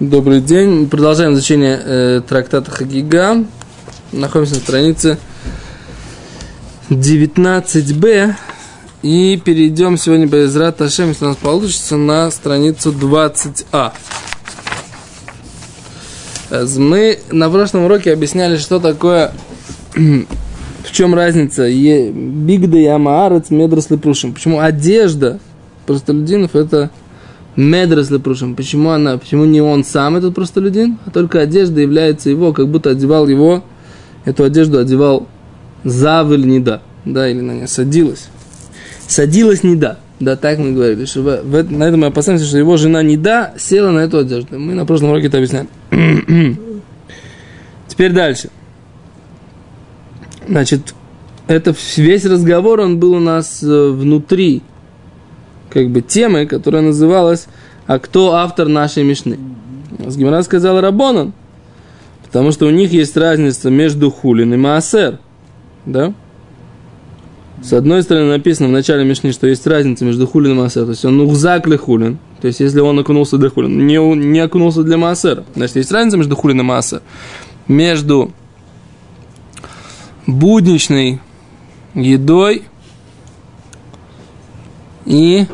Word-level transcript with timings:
Добрый 0.00 0.40
день. 0.40 0.88
Продолжаем 0.88 1.34
изучение 1.34 1.80
э, 1.80 2.20
трактата 2.28 2.68
Хагига. 2.68 3.44
Находимся 4.10 4.54
на 4.54 4.60
странице 4.60 5.18
19б. 6.90 8.34
И 9.02 9.40
перейдем 9.44 9.96
сегодня 9.96 10.26
без 10.26 10.56
Раташем, 10.56 11.10
если 11.10 11.26
у 11.26 11.28
нас 11.28 11.36
получится, 11.36 11.96
на 11.96 12.28
страницу 12.32 12.90
20а. 12.90 13.92
Мы 16.76 17.20
на 17.30 17.48
прошлом 17.48 17.84
уроке 17.84 18.12
объясняли, 18.12 18.56
что 18.56 18.80
такое, 18.80 19.32
в 19.94 20.90
чем 20.90 21.14
разница 21.14 21.70
бигда 21.70 22.78
и 22.78 22.86
амаарец, 22.86 23.50
медрос 23.50 23.86
прушим. 24.02 24.34
Почему 24.34 24.58
одежда 24.58 25.38
простолюдинов 25.86 26.56
это 26.56 26.90
Медрес 27.56 28.10
лепрушим. 28.10 28.56
Почему 28.56 28.90
она, 28.90 29.16
почему 29.16 29.44
не 29.44 29.60
он 29.60 29.84
сам 29.84 30.16
этот 30.16 30.34
простолюдин, 30.34 30.98
а 31.06 31.10
только 31.10 31.40
одежда 31.40 31.80
является 31.80 32.30
его, 32.30 32.52
как 32.52 32.68
будто 32.68 32.90
одевал 32.90 33.28
его, 33.28 33.64
эту 34.24 34.44
одежду 34.44 34.78
одевал 34.78 35.28
завель 35.84 36.46
не 36.46 36.60
да, 36.60 36.82
да, 37.04 37.28
или 37.28 37.40
на 37.40 37.52
нее 37.52 37.68
садилась. 37.68 38.28
Садилась 39.06 39.62
не 39.62 39.76
да. 39.76 39.98
Да, 40.20 40.36
так 40.36 40.58
мы 40.58 40.72
говорили, 40.72 41.04
что 41.06 41.22
в, 41.22 41.42
в, 41.42 41.72
на 41.72 41.84
этом 41.84 42.00
мы 42.00 42.06
опасаемся, 42.06 42.46
что 42.46 42.56
его 42.56 42.76
жена 42.76 43.02
не 43.02 43.16
да 43.16 43.52
села 43.58 43.90
на 43.90 43.98
эту 44.00 44.18
одежду. 44.18 44.58
Мы 44.58 44.74
на 44.74 44.86
прошлом 44.86 45.10
уроке 45.10 45.26
это 45.26 45.38
объясняли. 45.38 45.68
Теперь 47.88 48.12
дальше. 48.12 48.50
Значит, 50.48 50.94
это 51.46 51.74
весь 51.96 52.24
разговор, 52.24 52.80
он 52.80 52.98
был 52.98 53.12
у 53.12 53.20
нас 53.20 53.62
э, 53.62 53.90
внутри 53.90 54.62
как 55.74 55.90
бы 55.90 56.00
темы, 56.00 56.46
которая 56.46 56.82
называлась 56.82 57.48
«А 57.86 57.98
кто 57.98 58.34
автор 58.34 58.68
нашей 58.68 59.02
Мишны?» 59.02 59.38
Гимара 59.98 60.42
сказал 60.42 60.80
Рабонан, 60.80 61.32
потому 62.24 62.52
что 62.52 62.66
у 62.66 62.70
них 62.70 62.92
есть 62.92 63.16
разница 63.16 63.70
между 63.70 64.10
хулин 64.10 64.54
и 64.54 64.56
маасер. 64.56 65.18
Да? 65.84 66.14
С 67.62 67.72
одной 67.72 68.02
стороны 68.02 68.28
написано 68.28 68.68
в 68.68 68.72
начале 68.72 69.04
Мишны, 69.04 69.32
что 69.32 69.46
есть 69.46 69.66
разница 69.66 70.04
между 70.04 70.26
хулин 70.26 70.52
и 70.52 70.54
маасер. 70.54 70.84
То 70.84 70.90
есть 70.90 71.04
он 71.04 71.20
ухзак 71.20 71.66
ли 71.66 71.76
хулин. 71.76 72.18
То 72.40 72.46
есть 72.46 72.60
если 72.60 72.80
он 72.80 72.98
окунулся 72.98 73.36
для 73.36 73.50
хулин, 73.50 73.86
не, 73.86 73.96
не 74.14 74.40
окунулся 74.40 74.82
для 74.82 74.96
маасера. 74.96 75.44
Значит, 75.54 75.76
есть 75.76 75.92
разница 75.92 76.16
между 76.16 76.36
хулин 76.36 76.60
и 76.60 76.62
маасер. 76.62 77.02
Между 77.66 78.32
будничной 80.26 81.20
едой 81.94 82.64
и 85.06 85.46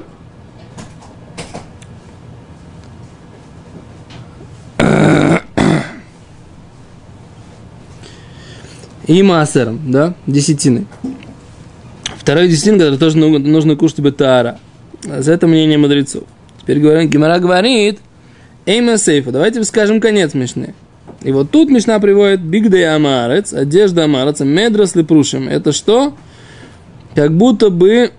и 9.11 9.22
маасером, 9.25 9.80
да, 9.91 10.14
десятины. 10.28 10.86
Второй 12.16 12.47
десятин, 12.47 12.78
который 12.78 12.97
тоже 12.97 13.19
нужно 13.19 13.75
кушать 13.75 13.98
бетара. 13.98 14.61
За 15.02 15.33
это 15.33 15.48
мнение 15.48 15.78
мудрецов. 15.78 16.25
Теперь 16.62 16.78
говорим, 16.78 17.11
Гимара 17.11 17.41
говорит, 17.41 17.98
Эйма 18.67 18.98
сейфа, 18.98 19.33
давайте 19.33 19.64
скажем 19.64 20.00
конец 20.00 20.34
Мишны. 20.34 20.75
И 21.22 21.33
вот 21.33 21.50
тут 21.50 21.70
Мишна 21.70 21.98
приводит 21.98 22.41
бигдей 22.41 22.89
амарец, 22.89 23.52
одежда 23.52 24.05
амарец, 24.05 24.41
медрос 24.41 24.92
прушим. 25.08 25.48
Это 25.48 25.72
что? 25.72 26.14
Как 27.17 27.36
будто 27.36 27.70
бы 27.70 28.12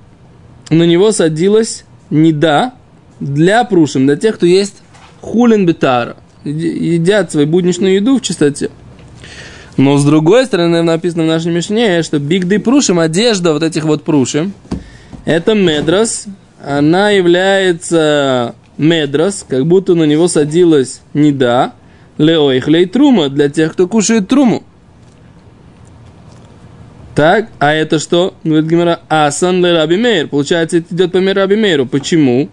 на 0.69 0.83
него 0.83 1.13
садилась 1.13 1.85
неда 2.09 2.73
для 3.21 3.63
прушим, 3.63 4.07
для 4.07 4.17
тех, 4.17 4.35
кто 4.35 4.45
есть 4.45 4.81
хулин 5.21 5.65
бетара. 5.65 6.17
Едят 6.43 7.31
свою 7.31 7.47
будничную 7.47 7.95
еду 7.95 8.17
в 8.17 8.21
чистоте. 8.21 8.71
Но 9.77 9.97
с 9.97 10.05
другой 10.05 10.45
стороны, 10.45 10.81
написано 10.81 11.23
в 11.23 11.27
нашей 11.27 11.51
Мишне, 11.51 12.03
что 12.03 12.19
бигды 12.19 12.59
прушим, 12.59 12.99
одежда 12.99 13.53
вот 13.53 13.63
этих 13.63 13.85
вот 13.85 14.03
прушим, 14.03 14.53
это 15.25 15.53
медрос, 15.53 16.25
она 16.63 17.09
является 17.09 18.55
медрос, 18.77 19.45
как 19.47 19.65
будто 19.65 19.95
на 19.95 20.03
него 20.03 20.27
садилась 20.27 21.01
неда, 21.13 21.73
леоихлей 22.17 22.85
трума, 22.85 23.29
для 23.29 23.49
тех, 23.49 23.73
кто 23.73 23.87
кушает 23.87 24.27
труму. 24.27 24.63
Так, 27.15 27.49
а 27.59 27.73
это 27.73 27.99
что? 27.99 28.35
Говорит 28.43 28.69
Гимара, 28.69 29.01
асан 29.09 29.63
ле 29.63 29.73
раби 29.73 29.97
мейр. 29.97 30.27
Получается, 30.27 30.77
это 30.77 30.95
идет 30.95 31.11
по 31.11 31.19
раби 31.19 31.55
мейру. 31.55 31.85
Почему? 31.85 32.49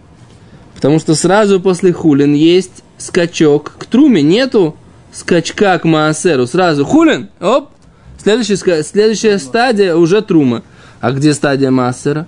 Потому 0.75 0.99
что 0.99 1.15
сразу 1.15 1.61
после 1.61 1.93
хулин 1.93 2.33
есть 2.33 2.83
скачок 2.97 3.75
к 3.77 3.85
труме. 3.85 4.21
Нету 4.21 4.75
скачка 5.11 5.77
к 5.79 5.85
Маасеру, 5.85 6.47
сразу 6.47 6.85
хулин, 6.85 7.29
оп, 7.39 7.69
следующая, 8.21 8.83
следующая 8.83 9.39
стадия 9.39 9.95
уже 9.95 10.21
трума. 10.21 10.63
А 11.01 11.11
где 11.11 11.33
стадия 11.33 11.71
Маасера? 11.71 12.27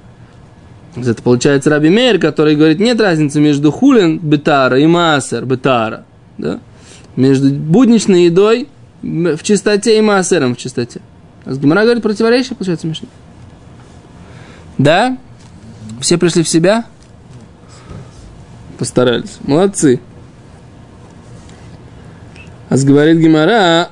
Это 0.95 1.21
получается 1.21 1.69
Раби 1.69 1.89
Мейер, 1.89 2.19
который 2.19 2.55
говорит, 2.55 2.79
нет 2.79 2.99
разницы 2.99 3.39
между 3.39 3.71
хулин 3.71 4.19
бетара 4.19 4.77
и 4.77 4.85
маасер 4.87 5.45
бетара. 5.45 6.03
Да? 6.37 6.59
Между 7.15 7.49
будничной 7.49 8.25
едой 8.25 8.67
в 9.01 9.41
чистоте 9.41 9.97
и 9.97 10.01
маасером 10.01 10.55
в 10.55 10.57
чистоте. 10.57 11.01
А 11.45 11.53
с 11.53 11.57
Гимара 11.57 11.83
говорит 11.83 12.03
противоречие, 12.03 12.55
получается 12.55 12.87
смешно. 12.87 13.07
Да? 14.77 15.17
Все 16.01 16.17
пришли 16.17 16.43
в 16.43 16.49
себя? 16.49 16.85
Постарались. 18.77 19.37
Молодцы. 19.43 20.01
А 22.71 22.77
говорит 22.77 23.17
Гимара, 23.17 23.89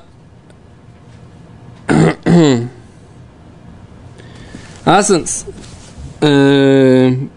Асан, 4.86 5.26
Асан 6.22 7.28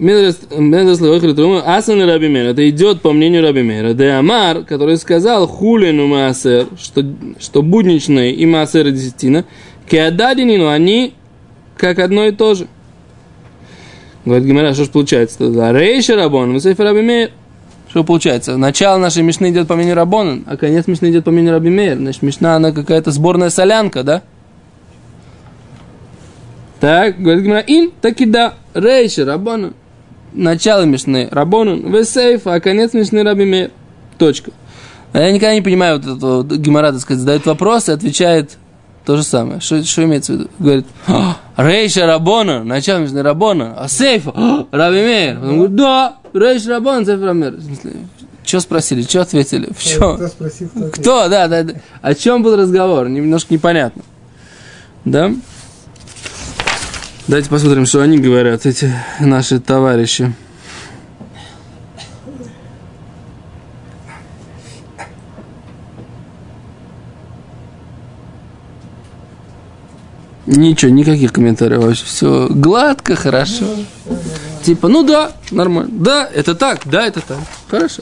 Раби 2.07 2.29
Мер, 2.29 2.45
это 2.45 2.69
идет 2.69 3.01
по 3.01 3.11
мнению 3.11 3.41
Раби 3.41 3.61
Мера. 3.61 3.93
Де 3.93 4.11
Амар, 4.11 4.63
который 4.63 4.95
сказал 4.95 5.45
хулину 5.45 6.07
маасер, 6.07 6.67
что, 6.79 7.03
что 7.41 7.61
будничные 7.61 8.33
и 8.33 8.45
маасер 8.45 8.87
и 8.87 8.93
десятина, 8.93 9.43
кеададинину, 9.89 10.69
они 10.69 11.13
как 11.75 11.99
одно 11.99 12.23
и 12.23 12.31
то 12.31 12.55
же. 12.55 12.67
Говорит 14.23 14.47
Гимара, 14.47 14.73
что 14.73 14.85
ж 14.85 14.87
получается? 14.87 15.43
Рейша 15.73 16.15
Рабон, 16.15 16.53
Мусейфа 16.53 16.85
Раби 16.85 17.01
Мер. 17.01 17.31
Что 17.93 18.03
получается? 18.03 18.57
Начало 18.57 18.97
нашей 18.97 19.21
Мишны 19.21 19.51
идет 19.51 19.67
по 19.67 19.75
мнению 19.75 19.93
Рабонан, 19.93 20.45
а 20.47 20.57
конец 20.57 20.87
Мишны 20.87 21.11
идет 21.11 21.25
по 21.25 21.29
мнению 21.29 21.53
Раби 21.53 21.69
Мейер. 21.69 21.97
Значит, 21.97 22.23
Мишна, 22.23 22.55
она 22.55 22.71
какая-то 22.71 23.11
сборная 23.11 23.51
солянка, 23.51 24.01
да? 24.01 24.23
Так, 26.79 27.19
говорит 27.19 27.43
Гимара, 27.43 27.59
ин, 27.59 27.91
так 28.01 28.19
и 28.19 28.25
да, 28.25 28.55
рейши, 28.73 29.23
Рабонан. 29.23 29.75
Начало 30.33 30.85
Мишны 30.85 31.27
Рабонан, 31.29 31.93
весейф, 31.93 32.47
а 32.47 32.59
конец 32.59 32.93
Мишны 32.93 33.21
Раби 33.21 33.45
Мейер. 33.45 33.69
Точка. 34.17 34.49
А 35.11 35.19
я 35.19 35.31
никогда 35.31 35.53
не 35.53 35.61
понимаю 35.61 36.01
вот 36.01 36.17
этого 36.17 36.43
Гимара, 36.57 36.93
так 36.93 37.01
сказать, 37.01 37.19
задает 37.19 37.45
вопрос 37.45 37.89
и 37.89 37.91
отвечает 37.91 38.57
то 39.05 39.17
же 39.17 39.21
самое. 39.21 39.59
Что, 39.59 39.83
что 39.83 40.03
имеется 40.03 40.33
в 40.33 40.35
виду? 40.37 40.49
Говорит, 40.57 40.87
«А, 41.07 41.37
Рейша 41.57 42.05
Рабона, 42.07 42.63
начало 42.63 42.99
Мишны 42.99 43.21
Рабона, 43.21 43.75
а 43.77 43.87
сейфа, 43.87 44.31
«А, 44.35 44.65
Раби 44.71 44.97
Мейер. 45.01 45.37
Он 45.37 45.55
говорит, 45.57 45.75
да, 45.75 46.15
Рейш 46.33 46.65
Рабон, 46.65 47.05
Цефрамер. 47.05 47.55
Что 48.45 48.59
спросили, 48.59 49.03
что 49.03 49.21
ответили? 49.21 49.69
В 49.75 49.81
чем? 49.81 50.15
Кто, 50.15 50.27
спросил, 50.27 50.69
кто, 50.69 50.89
кто? 50.89 51.29
Да, 51.29 51.47
да, 51.47 51.63
да. 51.63 51.73
О 52.01 52.13
чем 52.13 52.43
был 52.43 52.55
разговор? 52.57 53.07
Немножко 53.07 53.53
непонятно. 53.53 54.01
Да? 55.05 55.31
Давайте 57.27 57.49
посмотрим, 57.49 57.85
что 57.85 58.01
они 58.01 58.17
говорят, 58.17 58.65
эти 58.65 58.91
наши 59.19 59.59
товарищи. 59.59 60.33
Ничего, 70.45 70.91
никаких 70.91 71.31
комментариев 71.31 71.83
вообще. 71.83 72.05
Все 72.05 72.47
гладко, 72.49 73.15
хорошо. 73.15 73.65
Типа, 74.63 74.87
ну 74.87 75.03
да, 75.03 75.31
нормально. 75.51 75.91
Да, 75.93 76.29
это 76.33 76.55
так, 76.55 76.81
да, 76.85 77.05
это 77.05 77.21
так. 77.21 77.37
Хорошо. 77.69 78.01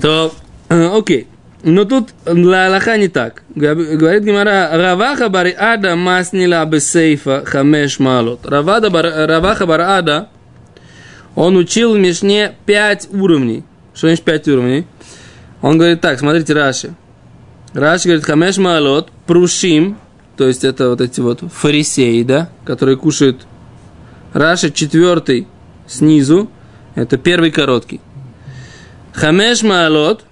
То, 0.00 0.34
э, 0.68 0.86
окей. 0.96 1.26
Но 1.62 1.84
тут 1.84 2.10
для 2.24 2.66
Аллаха 2.66 2.96
не 2.96 3.08
так. 3.08 3.42
Говорит 3.54 4.22
Гимара, 4.22 4.70
Раваха 4.72 5.28
бар 5.28 5.48
ада 5.58 5.96
маснила 5.96 6.64
бесейфа 6.64 7.42
хамеш 7.44 7.98
малот. 7.98 8.46
Раваха 8.46 9.66
бар 9.66 9.80
ада, 9.80 10.28
он 11.34 11.56
учил 11.56 11.94
в 11.94 11.98
Мишне 11.98 12.54
пять 12.64 13.08
уровней. 13.12 13.64
Что 13.94 14.06
значит 14.06 14.24
пять 14.24 14.46
уровней? 14.46 14.86
Он 15.60 15.76
говорит 15.76 16.00
так, 16.00 16.18
смотрите, 16.20 16.52
Раши. 16.52 16.94
Раши 17.74 18.04
говорит, 18.04 18.24
хамеш 18.24 18.58
малот, 18.58 19.10
прушим, 19.26 19.98
то 20.38 20.46
есть 20.46 20.62
это 20.62 20.90
вот 20.90 21.00
эти 21.00 21.20
вот 21.20 21.40
фарисеи, 21.52 22.22
да, 22.22 22.48
которые 22.64 22.96
кушают. 22.96 23.44
Раши 24.32 24.70
четвертый 24.70 25.48
снизу, 25.88 26.48
это 26.94 27.18
первый 27.18 27.50
короткий. 27.50 28.00
Хамеш 29.12 29.62
маалот, 29.64 30.24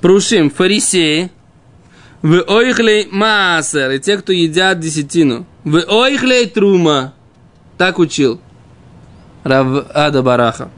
прушим 0.00 0.50
фарисеи, 0.50 1.30
в 2.20 2.42
ойхлей 2.48 3.06
маасер, 3.12 3.92
и 3.92 4.00
те, 4.00 4.16
кто 4.16 4.32
едят 4.32 4.80
десятину. 4.80 5.46
В 5.62 5.84
ойхлей 5.86 6.46
трума. 6.46 7.14
Так 7.78 8.00
учил 8.00 8.40
Рав 9.44 9.86
Ада 9.94 10.22
Бараха. 10.22 10.68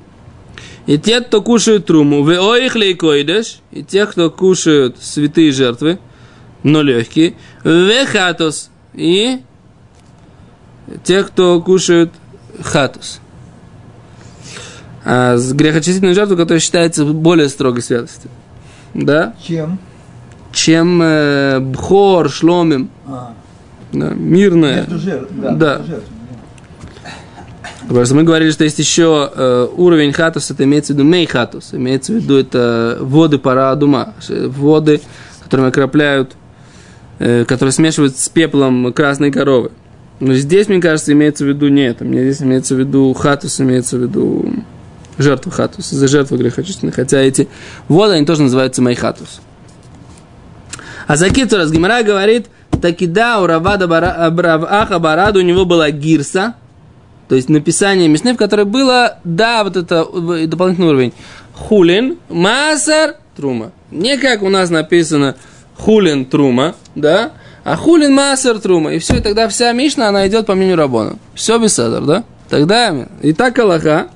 И 0.87 0.99
те, 0.99 1.23
кто 1.23 1.41
кушают 1.41 1.87
труму, 1.87 2.23
в 2.25 2.29
ойхлей 2.29 2.95
койдеш, 2.95 3.61
и 3.71 3.83
те, 3.83 4.05
кто 4.05 4.31
кушают 4.31 4.99
святые 5.01 5.51
жертвы, 5.51 5.99
но 6.63 6.83
легкие, 6.83 7.35
в 7.65 8.07
хатус, 8.07 8.71
и 8.95 9.41
те, 11.05 11.23
кто 11.25 11.61
кушают 11.61 12.13
хатус. 12.61 13.21
А 15.05 15.37
с 15.37 15.53
грехочистительной 15.53 16.15
жертвой, 16.15 16.37
которая 16.37 16.61
считается 16.61 17.05
более 17.05 17.49
строгой 17.49 17.83
святостью. 17.83 18.31
Да? 18.95 19.35
Чем? 19.43 19.79
Чем 20.53 21.01
э, 21.03 21.59
бхор, 21.61 22.31
шломим. 22.31 22.91
А, 23.07 23.35
Да, 23.93 24.11
мирная. 24.11 24.83
между 24.83 24.99
жертв, 24.99 25.33
да, 25.33 25.51
Да. 25.53 25.79
между 25.79 26.03
Потому 27.89 28.07
что 28.07 28.15
мы 28.15 28.23
говорили, 28.23 28.51
что 28.53 28.65
есть 28.65 28.79
еще 28.79 29.31
э, 29.35 29.69
уровень 29.77 30.13
хатус, 30.13 30.51
это 30.51 30.63
имеется 30.65 30.93
в 30.93 30.97
виду 30.97 31.09
мей 31.09 31.27
хатус, 31.27 31.71
имеется 31.75 32.13
в 32.13 32.17
виду 32.17 32.39
это 32.39 32.97
воды 33.01 33.39
пара 33.39 33.75
дума, 33.75 34.15
воды, 34.29 35.01
которыми 35.43 35.69
окропляют, 35.69 36.37
э, 37.23 37.45
которые 37.45 37.73
смешивают 37.73 38.19
с 38.19 38.29
пеплом 38.29 38.93
красной 38.93 39.31
коровы. 39.31 39.71
Но 40.21 40.35
здесь, 40.35 40.69
мне 40.69 40.81
кажется, 40.81 41.13
имеется 41.13 41.45
в 41.45 41.49
виду 41.49 41.69
не 41.69 41.83
это. 41.83 42.05
Мне 42.05 42.23
здесь 42.23 42.43
имеется 42.43 42.75
в 42.75 42.79
виду 42.79 43.13
хатус, 43.15 43.61
имеется 43.61 43.97
в 43.97 44.03
виду 44.03 44.53
жертва 45.19 45.53
хатус, 45.53 45.91
за 45.91 46.09
жертву 46.09 46.37
грехочистительной. 46.37 46.93
Хотя 46.93 47.19
эти 47.19 47.49
воды, 47.89 48.15
они 48.15 48.27
тоже 48.27 48.43
называются 48.43 48.83
мей 48.83 48.95
хатус. 48.95 49.41
А 51.07 51.17
за 51.17 51.31
Китурас 51.31 51.71
Гимара 51.71 52.03
говорит, 52.03 52.47
таки 52.81 53.07
да, 53.07 53.41
у 53.41 53.47
Равада 53.47 53.87
Бара- 53.87 54.33
Раваха 54.37 54.99
Барада 54.99 55.39
у 55.41 55.43
него 55.43 55.65
была 55.65 55.91
гирса, 55.91 56.55
то 57.29 57.35
есть 57.35 57.49
написание 57.49 58.09
Мишны, 58.09 58.35
в 58.35 58.37
которой 58.37 58.65
было, 58.65 59.19
да, 59.25 59.65
вот 59.65 59.77
это 59.77 60.07
э, 60.13 60.47
дополнительный 60.47 60.89
уровень. 60.89 61.13
Хулин, 61.55 62.19
масар, 62.29 63.17
трума. 63.37 63.73
Не 63.91 64.19
как 64.19 64.43
у 64.43 64.49
нас 64.49 64.71
написано 64.71 65.37
хулин, 65.77 66.25
трума, 66.25 66.75
да, 66.95 67.33
а 67.65 67.77
хулин, 67.77 68.15
масар, 68.15 68.59
трума. 68.59 68.93
И 68.93 68.99
все, 68.99 69.17
и 69.17 69.21
тогда 69.21 69.49
вся 69.49 69.73
Мишна, 69.73 70.09
она 70.09 70.27
идет 70.27 70.47
по 70.47 70.55
мнению 70.55 70.77
Рабона. 70.77 71.17
Все 71.35 71.59
без 71.59 71.75
садар, 71.75 72.03
да? 72.03 72.25
Тогда, 72.49 73.09
и 73.23 73.33
так 73.33 73.59
Аллаха, 73.59 74.09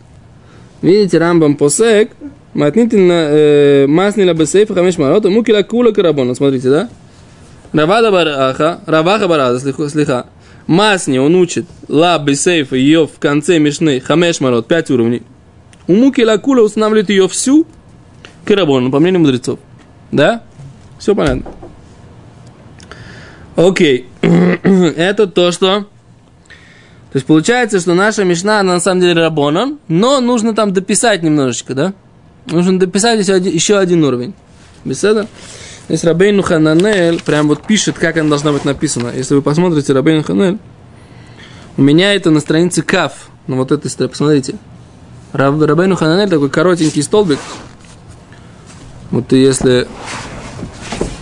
видите, 0.82 1.18
Рамбам 1.18 1.56
посек, 1.56 2.10
матнитин 2.54 3.08
э, 3.10 3.86
маснила 3.86 4.34
бесейфа 4.34 4.74
хамеш 4.74 4.98
марот, 4.98 5.24
мукила 5.24 5.62
кула 5.62 5.92
карабона, 5.92 6.34
смотрите, 6.34 6.68
да? 6.70 6.88
Равада 7.72 8.10
бараха, 8.10 8.80
раваха 8.86 9.28
барада, 9.28 9.58
слиха-. 9.58 10.26
Масни, 10.66 11.18
он 11.18 11.36
учит, 11.36 11.66
ла 11.88 12.18
бесейфа, 12.18 12.74
ее 12.74 13.06
в 13.06 13.18
конце 13.20 13.58
мишны, 13.58 14.00
хамеш 14.00 14.40
марот, 14.40 14.66
пять 14.66 14.90
уровней. 14.90 15.22
У 15.86 15.94
муки 15.94 16.24
лакула 16.24 16.62
устанавливает 16.62 17.08
ее 17.10 17.28
всю 17.28 17.66
карабон, 18.44 18.90
по 18.90 18.98
мнению 18.98 19.20
мудрецов. 19.20 19.60
Да? 20.10 20.42
Все 20.98 21.14
понятно. 21.14 21.50
Окей. 23.56 24.08
Это 24.22 25.26
то, 25.26 25.52
что... 25.52 25.86
То 27.12 27.18
есть 27.18 27.26
получается, 27.26 27.80
что 27.80 27.94
наша 27.94 28.24
мишна, 28.24 28.60
она 28.60 28.74
на 28.74 28.80
самом 28.80 29.00
деле 29.00 29.22
рабонан, 29.22 29.78
но 29.88 30.20
нужно 30.20 30.54
там 30.54 30.72
дописать 30.72 31.22
немножечко, 31.22 31.74
да? 31.74 31.94
Нужно 32.46 32.78
дописать 32.78 33.18
еще 33.20 33.34
один, 33.34 33.52
еще 33.52 33.78
один 33.78 34.04
уровень. 34.04 34.34
Беседа? 34.84 35.26
Здесь 35.88 36.04
Рабейну 36.04 36.42
Хананель 36.42 37.22
прям 37.22 37.48
вот 37.48 37.62
пишет, 37.66 37.96
как 37.98 38.16
она 38.16 38.28
должна 38.28 38.52
быть 38.52 38.64
написана. 38.64 39.12
Если 39.14 39.34
вы 39.34 39.42
посмотрите 39.42 39.92
Рабейну 39.92 40.24
Ханель, 40.24 40.58
у 41.76 41.82
меня 41.82 42.14
это 42.14 42.30
на 42.30 42.40
странице 42.40 42.82
Каф. 42.82 43.28
Ну 43.46 43.56
вот 43.56 43.72
этой 43.72 43.90
стороны, 43.90 44.10
посмотрите. 44.10 44.56
Раб, 45.32 45.60
Рабейну 45.60 45.96
Хананель 45.96 46.28
такой 46.28 46.50
коротенький 46.50 47.02
столбик. 47.02 47.38
Вот 49.10 49.32
и 49.32 49.40
если 49.40 49.86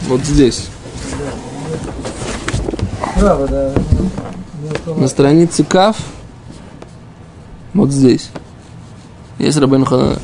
вот 0.07 0.21
здесь, 0.25 0.69
на 4.97 5.09
странице 5.09 5.65
Каф, 5.65 5.97
вот 7.73 7.91
здесь, 7.91 8.31
есть 9.39 9.59
Рабейну 9.59 9.85
Хананель. 9.85 10.19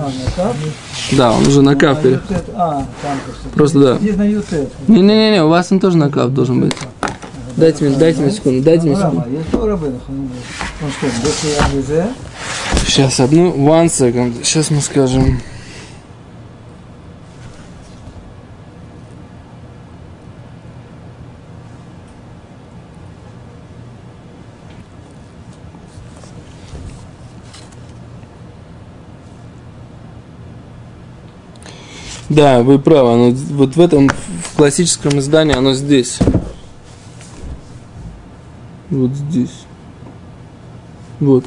А, 0.00 0.04
на 0.04 0.30
кап? 0.36 0.56
Да, 1.12 1.32
он 1.32 1.46
уже 1.46 1.62
на 1.62 1.74
Каф. 1.74 1.98
Просто. 3.54 3.78
Да. 3.80 3.98
Не-не-не, 3.98 5.42
у 5.42 5.48
вас 5.48 5.72
он 5.72 5.80
тоже 5.80 5.96
на 5.96 6.10
Каф 6.10 6.30
должен 6.30 6.60
быть. 6.60 6.74
Дайте 7.56 7.84
мне, 7.84 7.96
дайте 7.96 8.20
мне 8.22 8.30
секунду, 8.30 8.62
дайте 8.62 8.86
мне 8.86 8.94
секунду. 8.94 9.24
Сейчас, 12.86 13.18
одну, 13.18 13.52
one 13.52 13.86
second. 13.86 14.44
Сейчас 14.44 14.70
мы 14.70 14.80
скажем. 14.80 15.40
Да, 32.28 32.62
вы 32.62 32.78
правы, 32.78 33.12
оно 33.12 33.30
вот 33.30 33.76
в 33.76 33.80
этом 33.80 34.08
в 34.08 34.56
классическом 34.56 35.18
издании 35.18 35.56
оно 35.56 35.72
здесь. 35.72 36.18
Вот 38.90 39.12
здесь. 39.12 39.64
Вот. 41.20 41.44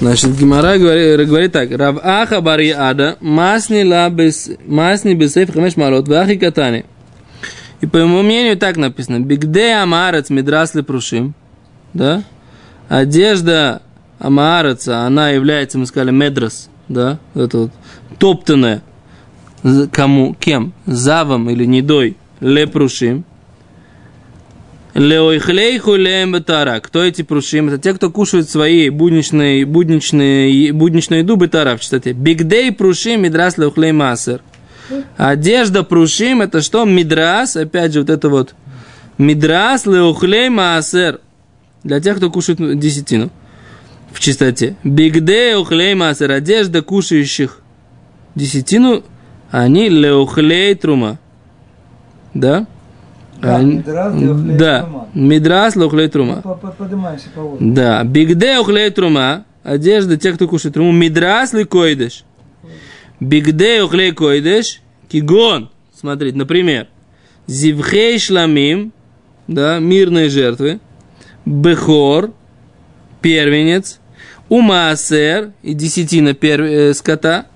Значит, 0.00 0.36
Гимара 0.36 0.76
говорит, 0.76 1.26
говорит 1.26 1.52
так. 1.52 1.70
Рав 1.70 1.96
Аха 2.02 2.42
Бари 2.42 2.70
Ада, 2.70 3.16
масни 3.20 3.82
ла 3.82 4.10
без, 4.10 4.50
масни 4.66 5.14
бесейф 5.14 5.54
хамеш 5.54 5.76
малот, 5.76 6.06
вахи 6.08 6.36
катани. 6.36 6.84
И 7.80 7.86
по 7.86 7.98
моему 7.98 8.22
мнению 8.22 8.58
так 8.58 8.76
написано. 8.76 9.20
Бигде 9.20 9.72
амарец 9.72 10.28
мидрасли 10.28 10.82
прушим. 10.82 11.34
Да? 11.94 12.22
Одежда 12.88 13.80
амараца, 14.18 15.00
она 15.00 15.30
является, 15.30 15.78
мы 15.78 15.86
сказали, 15.86 16.10
медрас. 16.10 16.68
Да? 16.88 17.18
Это 17.34 17.58
вот 17.58 17.70
топтанная. 18.18 18.82
Кому? 19.92 20.34
Кем? 20.38 20.72
Завом 20.86 21.48
или 21.50 21.64
недой? 21.64 22.16
Лепрушим. 22.40 23.24
Леойхлей 24.94 25.78
хулеем 25.78 26.32
бетара. 26.32 26.78
Кто 26.80 27.02
эти 27.02 27.22
прушим? 27.22 27.68
Это 27.68 27.78
те, 27.78 27.94
кто 27.94 28.10
кушают 28.10 28.48
свои 28.48 28.90
будничные, 28.90 29.64
будничные, 29.64 30.72
будничную 30.72 31.22
еду 31.22 31.36
бетара 31.36 31.76
в 31.76 31.80
чистоте. 31.80 32.12
Бигдей 32.12 32.70
прушим 32.72 33.22
мидрас 33.22 33.58
леохлей 33.58 33.92
масер. 33.92 34.40
Одежда 35.16 35.82
прушим 35.82 36.42
это 36.42 36.60
что? 36.60 36.84
Мидрас, 36.84 37.56
опять 37.56 37.92
же, 37.92 38.00
вот 38.00 38.10
это 38.10 38.28
вот. 38.28 38.54
Мидрас 39.18 39.86
леохлей 39.86 40.48
масер. 40.48 41.20
Для 41.82 42.00
тех, 42.00 42.18
кто 42.18 42.30
кушает 42.30 42.78
десятину 42.78 43.30
в 44.14 44.20
чистоте. 44.20 44.76
Бигдей 44.84 45.54
охлей 45.56 45.94
масер. 45.94 46.30
Одежда 46.30 46.82
кушающих 46.82 47.60
десятину, 48.34 49.02
они 49.50 49.88
леохлей 49.88 50.74
трума. 50.74 51.18
Да? 52.32 52.66
Да, 53.42 53.56
Они- 53.56 53.76
мидрас 53.76 54.14
леохлей 54.14 54.56
да, 54.56 54.80
трума. 54.82 55.08
мидрас 55.14 55.74
по-. 57.34 57.56
Да, 57.60 58.02
бигде 58.04 58.58
охлей 58.58 58.90
трума, 58.90 59.44
одежда 59.64 60.16
тех, 60.16 60.36
кто 60.36 60.48
кушает 60.48 60.74
труму, 60.74 60.92
мидрас 60.92 61.52
ли 61.52 61.64
койдеш. 61.64 62.24
Бигде 63.20 63.82
охлей 63.82 64.12
койдеш, 64.12 64.80
кигон, 65.08 65.70
смотрите, 65.94 66.38
например, 66.38 66.86
зивхей 67.46 68.18
шламим, 68.18 68.92
да, 69.48 69.78
мирные 69.78 70.30
жертвы, 70.30 70.80
бехор, 71.44 72.32
первенец, 73.20 74.00
умаасер, 74.48 75.52
и 75.62 75.74
десятина 75.74 76.34
пер, 76.34 76.62
э, 76.62 76.94
скота, 76.94 77.46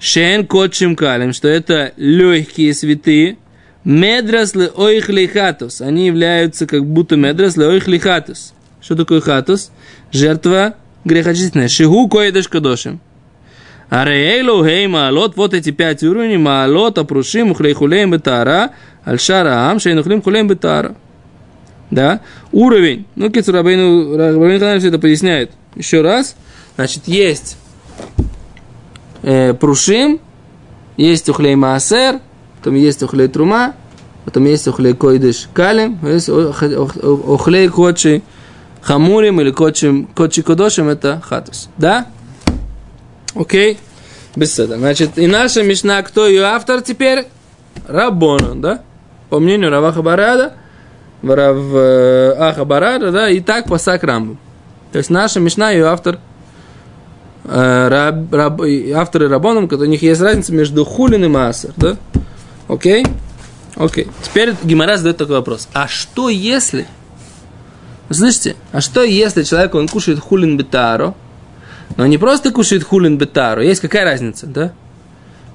шен 0.00 0.46
кот 0.46 0.74
калем, 0.96 1.32
что 1.32 1.48
это 1.48 1.92
легкие 1.96 2.74
святые, 2.74 3.36
медрас 3.84 4.54
ле 4.54 4.68
ойхли 4.68 5.26
хатус, 5.26 5.80
они 5.80 6.06
являются 6.06 6.66
как 6.66 6.84
будто 6.84 7.16
медрас 7.16 7.56
ле 7.56 7.66
ойхли 7.66 7.98
хатус. 7.98 8.54
Что 8.80 8.96
такое 8.96 9.20
хатус? 9.20 9.70
Жертва 10.12 10.76
грехочистительная. 11.04 11.68
Шигу 11.68 12.08
коедеш 12.08 12.48
кадошим. 12.48 13.00
Арейлу 13.88 14.64
гей 14.64 14.86
маалот, 14.86 15.36
вот 15.36 15.54
эти 15.54 15.70
пять 15.70 16.02
уровней, 16.02 16.36
маалот, 16.36 16.98
апрушим, 16.98 17.52
ухлейхулеем 17.52 18.10
бетара, 18.10 18.72
альшараам, 19.04 19.80
шейнухлим 19.80 20.20
хулеем 20.20 20.46
бетара. 20.46 20.94
Да? 21.90 22.20
Уровень. 22.52 23.06
Ну, 23.16 23.30
Кицу 23.30 23.52
Рабейну, 23.52 24.16
Рабейну 24.16 24.78
все 24.78 24.88
это 24.88 24.98
поясняет. 24.98 25.52
Еще 25.74 26.00
раз. 26.00 26.36
Значит, 26.76 27.06
есть 27.06 27.56
э, 29.22 29.54
прушим, 29.54 30.20
есть 30.96 31.28
ухлей 31.28 31.54
маасер, 31.54 32.20
потом 32.58 32.74
есть 32.74 33.02
ухлей 33.02 33.28
трума, 33.28 33.74
потом 34.24 34.44
есть 34.44 34.66
ухлей 34.68 34.94
койдыш 34.94 35.48
калим, 35.52 35.98
есть 36.02 36.28
ух- 36.28 36.62
ух- 36.62 36.96
ухлей 37.02 37.68
кочи 37.68 38.22
хамурим 38.82 39.40
или 39.40 39.50
кочи, 39.50 40.06
кочи 40.14 40.42
кодошим, 40.42 40.88
это 40.88 41.20
хатус. 41.24 41.68
Да? 41.76 42.06
Окей? 43.34 43.78
Беседа. 44.36 44.76
Значит, 44.78 45.18
и 45.18 45.26
наша 45.26 45.62
Мишна, 45.62 46.02
кто 46.02 46.26
ее 46.28 46.44
автор 46.44 46.80
теперь? 46.80 47.26
Рабона, 47.86 48.54
да? 48.54 48.82
По 49.30 49.38
мнению 49.40 49.70
Раваха 49.70 50.02
Барада, 50.02 50.54
Рав 51.22 51.56
э, 51.74 52.34
Аха 52.38 52.64
Барада, 52.64 53.10
да, 53.10 53.28
и 53.30 53.40
так 53.40 53.66
по 53.66 53.78
Сакрамбу. 53.78 54.36
То 54.92 54.98
есть 54.98 55.10
наша 55.10 55.40
Мишна, 55.40 55.70
ее 55.70 55.86
автор, 55.86 56.18
э, 57.44 57.88
раб, 57.88 58.32
раб- 58.32 58.62
и 58.62 58.90
авторы 58.92 59.28
Рабоном, 59.28 59.68
у 59.70 59.84
них 59.84 60.02
есть 60.02 60.20
разница 60.20 60.52
между 60.52 60.84
хулин 60.84 61.24
и 61.24 61.28
маасер, 61.28 61.72
да? 61.76 61.96
Окей? 62.68 63.06
Окей. 63.76 64.08
Теперь 64.22 64.54
Гимара 64.64 64.96
задает 64.96 65.18
такой 65.18 65.36
вопрос. 65.36 65.68
А 65.72 65.86
что 65.88 66.28
если... 66.28 66.86
Слышите? 68.10 68.56
А 68.72 68.80
что 68.80 69.02
если 69.02 69.42
человек, 69.42 69.74
он 69.74 69.86
кушает 69.86 70.18
хулин 70.18 70.56
бетаро, 70.56 71.14
но 71.96 72.06
не 72.06 72.16
просто 72.18 72.50
кушает 72.50 72.82
хулин 72.82 73.18
бетаро, 73.18 73.62
есть 73.62 73.80
какая 73.80 74.04
разница, 74.04 74.46
да? 74.46 74.72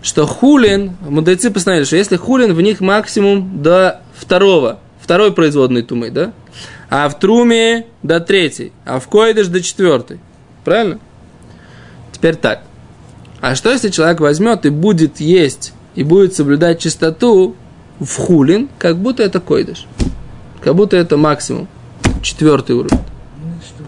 Что 0.04 0.28
хулин, 0.28 0.96
мудрецы 1.02 1.50
постановили, 1.50 1.86
что 1.86 1.96
если 1.96 2.16
хулин, 2.16 2.54
в 2.54 2.62
них 2.62 2.80
максимум 2.80 3.62
до 3.64 4.02
второго, 4.16 4.80
второй 5.02 5.34
производной 5.34 5.82
тумы, 5.82 6.12
да? 6.12 6.34
А 6.96 7.10
в 7.10 7.18
труме 7.18 7.88
до 8.04 8.20
третьей, 8.20 8.72
а 8.86 9.00
в 9.00 9.08
койдыш 9.08 9.48
до 9.48 9.64
четвертой. 9.64 10.20
Правильно? 10.64 11.00
Теперь 12.12 12.36
так. 12.36 12.62
А 13.42 13.56
что 13.56 13.72
если 13.72 13.90
человек 13.90 14.20
возьмет 14.20 14.68
и 14.68 14.70
будет 14.70 15.20
есть, 15.20 15.74
и 15.96 16.04
будет 16.04 16.36
соблюдать 16.36 16.80
чистоту 16.80 17.56
в 18.00 18.16
хулин, 18.16 18.70
как 18.78 18.98
будто 18.98 19.24
это 19.24 19.40
койдыш? 19.40 19.88
Как 20.62 20.76
будто 20.76 20.96
это 20.96 21.18
максимум. 21.18 21.68
Четвертый 22.22 22.76
уровень. 22.76 23.00
Ну 23.42 23.50
и 23.50 23.66
что? 23.66 23.84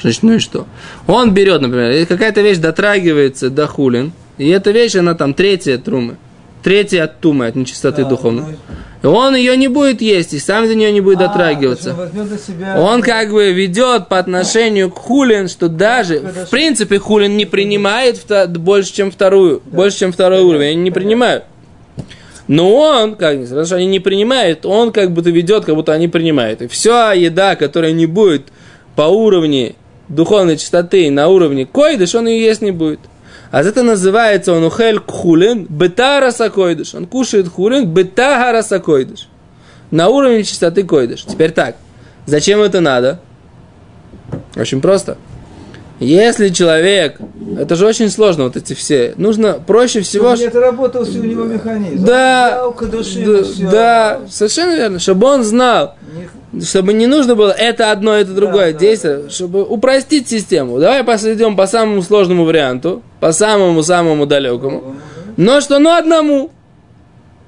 Значит, 0.00 0.22
ну 0.22 0.32
и 0.34 0.38
что? 0.38 0.68
Он 1.08 1.34
берет, 1.34 1.62
например, 1.62 1.90
и 1.90 2.04
какая-то 2.04 2.42
вещь 2.42 2.58
дотрагивается 2.58 3.50
до 3.50 3.66
хулин, 3.66 4.12
и 4.38 4.48
эта 4.50 4.70
вещь, 4.70 4.94
она 4.94 5.14
там 5.14 5.34
третья 5.34 5.78
трумы, 5.78 6.16
третья 6.62 7.02
от 7.02 7.18
тумы, 7.18 7.48
от 7.48 7.56
нечистоты 7.56 8.04
Да, 8.04 8.10
духовной. 8.10 8.56
Ну 9.02 9.12
он 9.14 9.36
ее 9.36 9.56
не 9.56 9.68
будет 9.68 10.00
есть, 10.00 10.32
и 10.32 10.38
сам 10.38 10.66
за 10.66 10.74
нее 10.74 10.90
не 10.92 11.00
будет 11.00 11.20
А, 11.20 11.28
дотрагиваться. 11.28 11.94
он 11.94 12.28
на 12.28 12.38
себя... 12.38 12.80
Он 12.80 13.02
как 13.02 13.30
бы 13.30 13.52
ведет 13.52 14.08
по 14.08 14.18
отношению 14.18 14.90
к 14.90 14.98
хулин, 14.98 15.48
что 15.48 15.68
даже, 15.68 16.20
в 16.20 16.50
принципе, 16.50 16.98
хулин 16.98 17.36
не 17.36 17.44
принимает 17.46 18.24
больше, 18.58 18.92
чем 18.92 19.10
вторую, 19.10 19.62
больше, 19.64 19.98
чем 20.00 20.12
второй 20.12 20.42
уровень, 20.42 20.68
они 20.72 20.82
не 20.82 20.90
принимают. 20.90 21.44
Но 22.48 22.72
он, 22.74 23.16
как 23.16 23.44
странно, 23.44 23.66
что 23.66 23.76
они 23.76 23.86
не 23.86 23.98
принимают, 24.00 24.64
он 24.64 24.92
как 24.92 25.10
будто 25.10 25.30
ведет, 25.30 25.64
как 25.64 25.74
будто 25.74 25.92
они 25.92 26.06
принимают. 26.08 26.62
И 26.62 26.68
вся 26.68 27.12
еда, 27.12 27.56
которая 27.56 27.92
не 27.92 28.06
будет 28.06 28.44
по 28.94 29.02
уровню 29.02 29.74
духовной 30.08 30.56
чистоты 30.56 31.10
на 31.10 31.28
уровне 31.28 31.66
койдыш, 31.66 32.14
он 32.14 32.28
ее 32.28 32.44
есть 32.44 32.62
не 32.62 32.70
будет. 32.70 33.00
А 33.56 33.62
это 33.62 33.82
называется 33.82 34.52
он 34.52 34.64
ухель 34.64 34.98
хулин 34.98 35.64
бетараса 35.64 36.50
койдыш. 36.50 36.94
Он 36.94 37.06
кушает 37.06 37.48
хулин 37.48 37.88
бетагараса 37.88 38.80
койдыш. 38.80 39.28
На 39.90 40.08
уровне 40.08 40.44
чистоты 40.44 40.82
койдыш. 40.84 41.22
Теперь 41.22 41.52
так. 41.52 41.76
Зачем 42.26 42.60
это 42.60 42.80
надо? 42.80 43.18
Очень 44.56 44.82
просто. 44.82 45.16
Если 45.98 46.50
человек, 46.50 47.16
это 47.58 47.74
же 47.74 47.86
очень 47.86 48.10
сложно, 48.10 48.44
вот 48.44 48.56
эти 48.56 48.74
все, 48.74 49.14
нужно 49.16 49.54
проще 49.54 50.02
всего, 50.02 50.36
Чтобы 50.36 50.40
не 50.42 50.48
отработался 50.48 51.18
у 51.18 51.22
него 51.22 51.44
механизм. 51.44 52.04
Да, 52.04 52.50
Взял, 52.50 52.72
кадуши, 52.72 53.24
да, 53.24 53.42
всё. 53.44 53.70
да, 53.70 54.20
совершенно 54.28 54.76
верно, 54.76 54.98
чтобы 54.98 55.26
он 55.26 55.42
знал, 55.42 55.94
Не- 56.52 56.60
чтобы 56.62 56.92
не 56.92 57.06
нужно 57.06 57.34
было 57.34 57.50
это 57.50 57.92
одно, 57.92 58.12
это 58.14 58.32
другое 58.32 58.72
да, 58.74 58.78
действие, 58.78 59.30
чтобы 59.30 59.64
упростить 59.64 60.28
систему. 60.28 60.78
Давай 60.78 61.02
посойдем 61.02 61.56
по 61.56 61.66
самому 61.66 62.02
сложному 62.02 62.44
варианту, 62.44 63.02
по 63.20 63.32
самому-самому 63.32 64.26
далекому, 64.26 64.96
но 65.38 65.62
что, 65.62 65.78
ну 65.78 65.94
одному. 65.96 66.50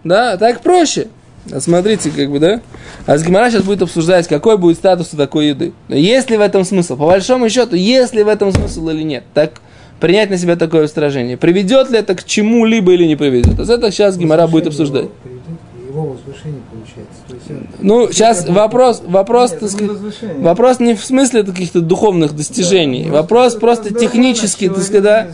Да, 0.04 0.38
так 0.38 0.62
проще. 0.62 1.08
А 1.50 1.60
Смотрите, 1.60 2.10
как 2.10 2.30
бы, 2.30 2.38
да? 2.38 2.60
А 3.06 3.16
с 3.16 3.24
Гимара 3.24 3.50
сейчас 3.50 3.62
будет 3.62 3.82
обсуждать, 3.82 4.28
какой 4.28 4.58
будет 4.58 4.76
статус 4.76 5.14
у 5.14 5.16
такой 5.16 5.48
еды. 5.48 5.72
Но 5.88 5.96
есть 5.96 6.30
ли 6.30 6.36
в 6.36 6.40
этом 6.40 6.64
смысл? 6.64 6.96
По 6.96 7.06
большому 7.06 7.48
счету, 7.48 7.74
есть 7.76 8.14
ли 8.14 8.22
в 8.22 8.28
этом 8.28 8.52
смысл 8.52 8.88
или 8.90 9.02
нет? 9.02 9.24
Так 9.34 9.52
принять 10.00 10.30
на 10.30 10.36
себя 10.38 10.56
такое 10.56 10.84
устражение. 10.84 11.36
Приведет 11.36 11.90
ли 11.90 11.98
это 11.98 12.14
к 12.14 12.24
чему-либо 12.24 12.92
или 12.92 13.04
не 13.04 13.16
приведет? 13.16 13.58
Вот 13.58 13.68
это 13.68 13.90
сейчас 13.90 14.16
Гимара 14.16 14.46
будет 14.46 14.68
обсуждать. 14.68 15.06
К 15.06 15.88
его 15.90 16.04
возвышению 16.04 16.62
получается. 16.70 17.20
То 17.28 17.34
есть 17.34 17.80
Ну, 17.80 18.12
сейчас 18.12 18.48
вопрос, 18.48 19.02
вопрос, 19.06 19.52
Нет, 19.52 19.62
не 19.62 19.68
сказать, 19.68 19.90
возвышение. 19.90 20.38
вопрос 20.44 20.80
не 20.80 20.94
в 20.94 21.04
смысле 21.04 21.44
каких-то 21.44 21.80
духовных 21.80 22.36
достижений. 22.36 23.04
Да, 23.04 23.22
вопрос 23.22 23.54
просто 23.54 23.94
так 23.94 24.12
человек 24.12 24.36
сказать, 24.36 25.02
да? 25.02 25.28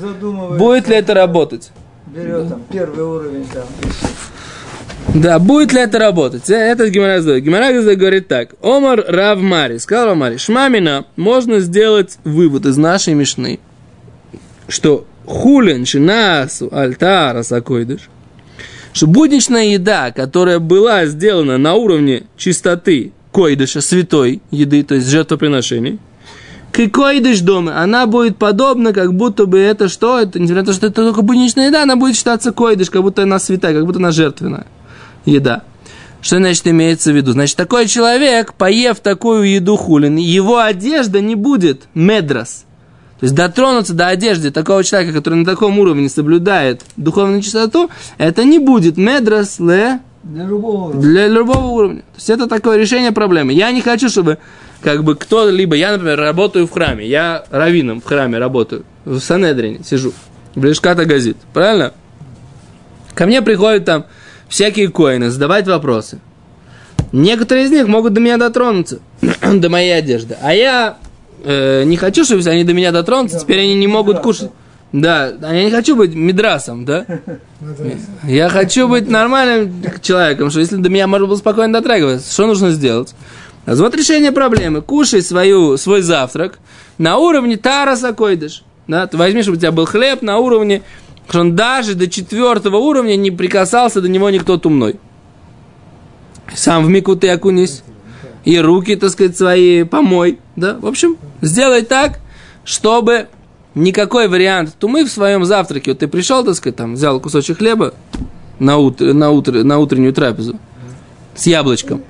Будет 0.56 0.88
ли 0.88 0.96
это 0.96 1.12
работать? 1.14 1.70
Берет 2.06 2.48
там 2.48 2.62
первый 2.70 3.04
уровень 3.04 3.46
там. 3.52 3.64
Да, 5.14 5.38
будет 5.38 5.72
ли 5.72 5.80
это 5.80 6.00
работать? 6.00 6.50
Э, 6.50 6.54
Это 6.54 6.90
Гимара. 6.90 7.20
Гимара 7.38 7.94
говорит 7.94 8.26
так. 8.26 8.56
Омар 8.60 9.04
Рав 9.06 9.38
Мари. 9.38 9.78
Сказал 9.78 10.06
Рав 10.06 10.16
Мари. 10.16 10.38
Шмамина 10.38 11.04
можно 11.14 11.60
сделать 11.60 12.18
вывод 12.24 12.66
из 12.66 12.76
нашей 12.76 13.14
мишны, 13.14 13.60
что 14.66 15.06
хулин 15.24 15.86
шинасу 15.86 16.68
альтара 16.72 17.44
сакойдыш, 17.44 18.10
что 18.92 19.06
будничная 19.06 19.66
еда, 19.66 20.10
которая 20.10 20.58
была 20.58 21.06
сделана 21.06 21.58
на 21.58 21.74
уровне 21.74 22.24
чистоты 22.36 23.12
койдыша, 23.30 23.82
святой 23.82 24.42
еды, 24.50 24.82
то 24.82 24.96
есть 24.96 25.06
жертвоприношений, 25.06 26.00
к 26.72 26.88
койдыш 26.88 27.38
дома, 27.40 27.80
она 27.80 28.06
будет 28.06 28.36
подобна, 28.36 28.92
как 28.92 29.14
будто 29.14 29.46
бы 29.46 29.60
это 29.60 29.88
что? 29.88 30.18
Это, 30.20 30.40
несмотря 30.40 30.62
на 30.62 30.66
то, 30.66 30.72
что 30.72 30.88
это 30.88 31.04
только 31.04 31.22
будничная 31.22 31.68
еда, 31.68 31.84
она 31.84 31.94
будет 31.94 32.16
считаться 32.16 32.50
койдыш, 32.50 32.90
как 32.90 33.02
будто 33.02 33.22
она 33.22 33.38
святая, 33.38 33.74
как 33.74 33.86
будто 33.86 34.00
она 34.00 34.10
жертвенная 34.10 34.66
еда. 35.24 35.62
Что 36.20 36.38
значит 36.38 36.66
имеется 36.66 37.12
в 37.12 37.16
виду? 37.16 37.32
Значит, 37.32 37.56
такой 37.56 37.86
человек, 37.86 38.54
поев 38.54 39.00
такую 39.00 39.50
еду 39.50 39.76
хулин, 39.76 40.16
его 40.16 40.58
одежда 40.58 41.20
не 41.20 41.34
будет 41.34 41.82
медрас. 41.94 42.64
То 43.20 43.24
есть 43.24 43.34
дотронуться 43.34 43.94
до 43.94 44.08
одежды 44.08 44.50
такого 44.50 44.82
человека, 44.82 45.12
который 45.12 45.34
на 45.34 45.44
таком 45.44 45.78
уровне 45.78 46.08
соблюдает 46.08 46.82
духовную 46.96 47.42
чистоту, 47.42 47.90
это 48.18 48.44
не 48.44 48.58
будет 48.58 48.96
медрас 48.96 49.60
ле 49.60 50.00
Для 50.22 50.44
любого 50.44 50.88
уровня. 50.88 51.02
для 51.02 51.28
любого 51.28 51.66
уровня. 51.66 52.00
То 52.00 52.16
есть 52.16 52.30
это 52.30 52.46
такое 52.46 52.78
решение 52.78 53.12
проблемы. 53.12 53.52
Я 53.52 53.70
не 53.70 53.82
хочу, 53.82 54.08
чтобы 54.08 54.38
как 54.80 55.04
бы 55.04 55.14
кто-либо, 55.16 55.76
я, 55.76 55.92
например, 55.92 56.18
работаю 56.18 56.66
в 56.66 56.70
храме, 56.70 57.06
я 57.06 57.44
раввином 57.50 58.00
в 58.00 58.04
храме 58.04 58.38
работаю, 58.38 58.84
в 59.04 59.18
Санедрине 59.20 59.80
сижу, 59.84 60.12
в 60.54 60.64
Лешката 60.64 61.04
Газит, 61.04 61.36
правильно? 61.52 61.92
Ко 63.14 63.26
мне 63.26 63.42
приходят 63.42 63.84
там 63.84 64.06
всякие 64.54 64.88
коины 64.88 65.30
задавать 65.30 65.66
вопросы. 65.66 66.20
Некоторые 67.10 67.66
из 67.66 67.72
них 67.72 67.88
могут 67.88 68.12
до 68.12 68.20
меня 68.20 68.36
дотронуться, 68.36 69.00
до 69.52 69.68
моей 69.68 69.90
одежды. 69.98 70.36
А 70.40 70.54
я 70.54 70.98
э, 71.42 71.82
не 71.82 71.96
хочу, 71.96 72.24
чтобы 72.24 72.48
они 72.48 72.62
до 72.62 72.72
меня 72.72 72.92
дотронутся, 72.92 73.40
теперь 73.40 73.62
они 73.62 73.74
не 73.74 73.88
могут 73.88 74.20
кушать. 74.20 74.52
Да, 74.92 75.32
я 75.42 75.64
не 75.64 75.72
хочу 75.72 75.96
быть 75.96 76.14
медрасом, 76.14 76.84
да? 76.84 77.04
Я 78.28 78.48
хочу 78.48 78.86
быть 78.86 79.08
нормальным 79.08 79.82
человеком, 80.00 80.50
что 80.50 80.60
если 80.60 80.76
до 80.76 80.88
меня 80.88 81.08
можно 81.08 81.26
было 81.26 81.36
спокойно 81.36 81.72
дотрагиваться, 81.72 82.32
что 82.32 82.46
нужно 82.46 82.70
сделать? 82.70 83.12
А 83.66 83.74
вот 83.74 83.96
решение 83.96 84.30
проблемы. 84.30 84.82
Кушай 84.82 85.20
свою, 85.22 85.76
свой 85.78 86.00
завтрак 86.00 86.60
на 86.98 87.16
уровне 87.16 87.56
тараса 87.56 88.12
койдыш. 88.12 88.62
Да, 88.86 89.08
ты 89.08 89.16
возьми, 89.16 89.42
чтобы 89.42 89.56
у 89.56 89.60
тебя 89.60 89.72
был 89.72 89.86
хлеб 89.86 90.22
на 90.22 90.38
уровне, 90.38 90.82
что 91.28 91.40
он 91.40 91.56
даже 91.56 91.94
до 91.94 92.08
четвертого 92.08 92.76
уровня 92.76 93.16
не 93.16 93.30
прикасался 93.30 94.00
до 94.00 94.08
него 94.08 94.30
никто 94.30 94.56
тумной. 94.56 94.96
Сам 96.54 96.84
в 96.84 96.88
мику 96.88 97.16
ты 97.16 97.28
окунись. 97.30 97.82
И 98.44 98.58
руки, 98.58 98.94
так 98.96 99.10
сказать, 99.10 99.36
свои 99.36 99.84
помой. 99.84 100.38
Да? 100.54 100.76
В 100.78 100.86
общем, 100.86 101.16
сделай 101.40 101.82
так, 101.82 102.20
чтобы 102.64 103.28
никакой 103.74 104.28
вариант 104.28 104.74
тумы 104.78 105.04
в 105.04 105.10
своем 105.10 105.44
завтраке. 105.44 105.92
Вот 105.92 106.00
ты 106.00 106.08
пришел, 106.08 106.44
так 106.44 106.54
сказать, 106.54 106.76
там, 106.76 106.94
взял 106.94 107.18
кусочек 107.20 107.58
хлеба 107.58 107.94
на, 108.58 108.76
утр, 108.76 109.14
на, 109.14 109.30
утр, 109.30 109.64
на 109.64 109.78
утреннюю 109.78 110.12
трапезу 110.12 110.58
с 111.34 111.46
яблочком. 111.46 112.02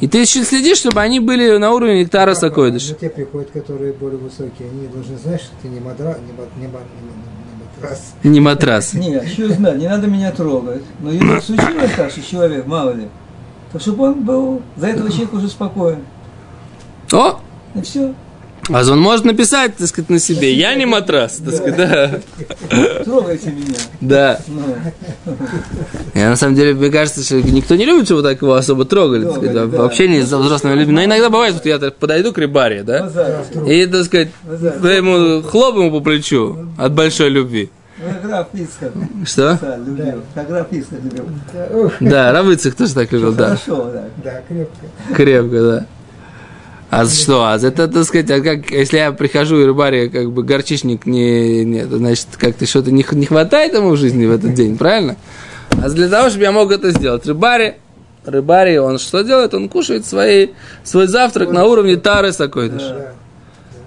И 0.00 0.08
ты 0.08 0.24
следишь, 0.24 0.78
чтобы 0.78 1.00
они 1.00 1.20
были 1.20 1.58
на 1.58 1.70
уровне 1.70 2.00
нектара 2.00 2.34
сакойдыш. 2.34 2.88
Но 2.88 2.94
те 2.94 3.08
приходят, 3.08 3.50
которые 3.52 3.92
более 3.92 4.18
высокие, 4.18 4.68
они 4.68 4.88
должны 4.88 5.16
знать, 5.16 5.40
что 5.42 5.50
ты 5.62 5.68
не, 5.68 5.78
мадра, 5.78 6.18
не, 6.26 6.32
ма- 6.32 6.48
не, 6.56 6.66
ма- 6.66 6.80
не, 6.80 7.06
ма- 7.06 7.12
не 7.38 7.41
матрас. 7.82 8.14
Не 8.22 8.40
матрас. 8.40 8.94
Не, 8.94 9.10
еще 9.10 9.48
знать, 9.48 9.78
не 9.78 9.88
надо 9.88 10.06
меня 10.06 10.30
трогать. 10.32 10.82
Но 11.00 11.10
если 11.10 11.40
случилось 11.40 11.90
так, 11.96 12.10
что 12.10 12.22
человек, 12.22 12.66
мало 12.66 12.90
ли, 12.92 13.08
то 13.72 13.78
чтобы 13.78 14.04
он 14.04 14.24
был 14.24 14.62
за 14.76 14.88
этого 14.88 15.10
человека 15.10 15.34
уже 15.36 15.48
спокоен. 15.48 16.04
О, 17.12 17.40
И 17.74 17.82
все. 17.82 18.14
А 18.72 18.90
он 18.90 19.00
может 19.00 19.24
написать, 19.24 19.76
так 19.76 19.86
сказать, 19.86 20.08
на 20.08 20.18
себе. 20.18 20.54
Я 20.54 20.74
не 20.74 20.86
матрас, 20.86 21.36
так 21.36 21.54
сказать, 21.54 21.76
да. 21.76 22.20
Трогайте 23.04 23.50
меня. 23.50 23.76
Да. 24.00 24.40
Ну, 24.48 24.62
Я 26.14 26.30
на 26.30 26.36
самом 26.36 26.54
деле, 26.54 26.74
мне 26.74 26.90
кажется, 26.90 27.22
что 27.22 27.36
никто 27.42 27.74
не 27.76 27.84
любит, 27.84 28.06
чтобы 28.06 28.22
так 28.22 28.40
его 28.40 28.54
особо 28.54 28.84
трогали, 28.84 29.24
так 29.24 29.32
сказать, 29.32 29.52
Трогать, 29.52 29.74
в 29.74 29.76
да. 29.76 29.84
общении 29.84 30.20
с 30.22 30.32
взрослыми 30.32 30.74
людьми. 30.74 30.94
Но 30.94 31.04
иногда 31.04 31.28
бывает, 31.28 31.56
что 31.56 31.68
я 31.68 31.78
подойду 31.78 32.32
к 32.32 32.38
рыбаре, 32.38 32.82
да, 32.82 33.10
и, 33.66 33.86
так 33.86 34.04
сказать, 34.04 34.28
ему 34.44 35.42
хлоп 35.42 35.76
ему 35.76 35.90
по 35.90 36.00
плечу 36.00 36.66
от 36.78 36.92
большой 36.92 37.28
любви. 37.28 37.70
Ну, 37.98 38.28
Граф 38.28 38.48
Ицхак. 38.52 38.92
Что? 39.24 39.58
Да, 39.60 39.76
любил. 39.76 40.22
Как 40.34 40.48
граф 40.48 40.66
Ицхак 40.72 40.98
любил. 41.04 41.92
Да, 42.00 42.32
Равыцах 42.32 42.74
тоже 42.74 42.94
так 42.94 43.12
любил, 43.12 43.32
да. 43.32 43.56
Хорошо, 43.56 43.90
да. 43.92 44.04
да, 44.24 44.42
крепко. 44.48 45.14
Крепко, 45.14 45.62
да. 45.62 45.86
А 46.92 47.06
что? 47.06 47.46
А 47.46 47.56
это, 47.56 47.88
так 47.88 48.04
сказать, 48.04 48.30
а 48.30 48.42
как, 48.42 48.70
если 48.70 48.98
я 48.98 49.12
прихожу 49.12 49.58
и 49.58 49.64
рыбаре, 49.64 50.10
как 50.10 50.30
бы 50.30 50.42
горчичник 50.42 51.06
не, 51.06 51.64
нет, 51.64 51.88
значит, 51.88 52.26
как-то 52.36 52.66
что-то 52.66 52.90
не, 52.90 53.02
не 53.12 53.24
хватает 53.24 53.72
ему 53.72 53.92
в 53.92 53.96
жизни 53.96 54.26
в 54.26 54.30
этот 54.30 54.52
день, 54.52 54.76
правильно? 54.76 55.16
А 55.70 55.88
для 55.88 56.10
того, 56.10 56.28
чтобы 56.28 56.42
я 56.44 56.52
мог 56.52 56.70
это 56.70 56.90
сделать, 56.90 57.26
рыбаре, 57.26 57.78
рыбаре, 58.26 58.82
он 58.82 58.98
что 58.98 59.22
делает? 59.22 59.54
Он 59.54 59.70
кушает 59.70 60.04
свои, 60.04 60.48
свой 60.84 61.06
завтрак 61.06 61.50
на 61.50 61.64
уровне 61.64 61.96
тары 61.96 62.30
сакойдыш. 62.30 62.82
Да. 62.82 63.12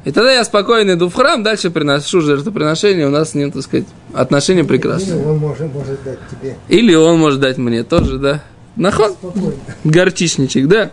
И 0.06 0.12
тогда 0.12 0.34
я 0.34 0.44
спокойно 0.44 0.94
иду 0.94 1.08
в 1.08 1.14
храм, 1.14 1.44
дальше 1.44 1.70
приношу 1.70 2.22
жертвоприношение, 2.22 3.06
у 3.06 3.12
нас 3.12 3.30
с 3.30 3.34
ним, 3.36 3.52
так 3.52 3.62
сказать, 3.62 3.86
отношения 4.16 4.62
Или 4.62 4.68
прекрасные. 4.68 5.24
он 5.24 5.38
может, 5.38 5.72
может 5.72 6.04
дать 6.04 6.18
тебе 6.32 6.56
Или 6.70 6.96
он 6.96 7.20
может 7.20 7.40
дать 7.40 7.60
мне 7.60 7.84
тоже, 7.84 8.18
да. 8.18 8.44
Нахон? 8.76 9.12
спокойно. 9.12 9.54
Горчичничек, 9.84 10.68
да? 10.68 10.90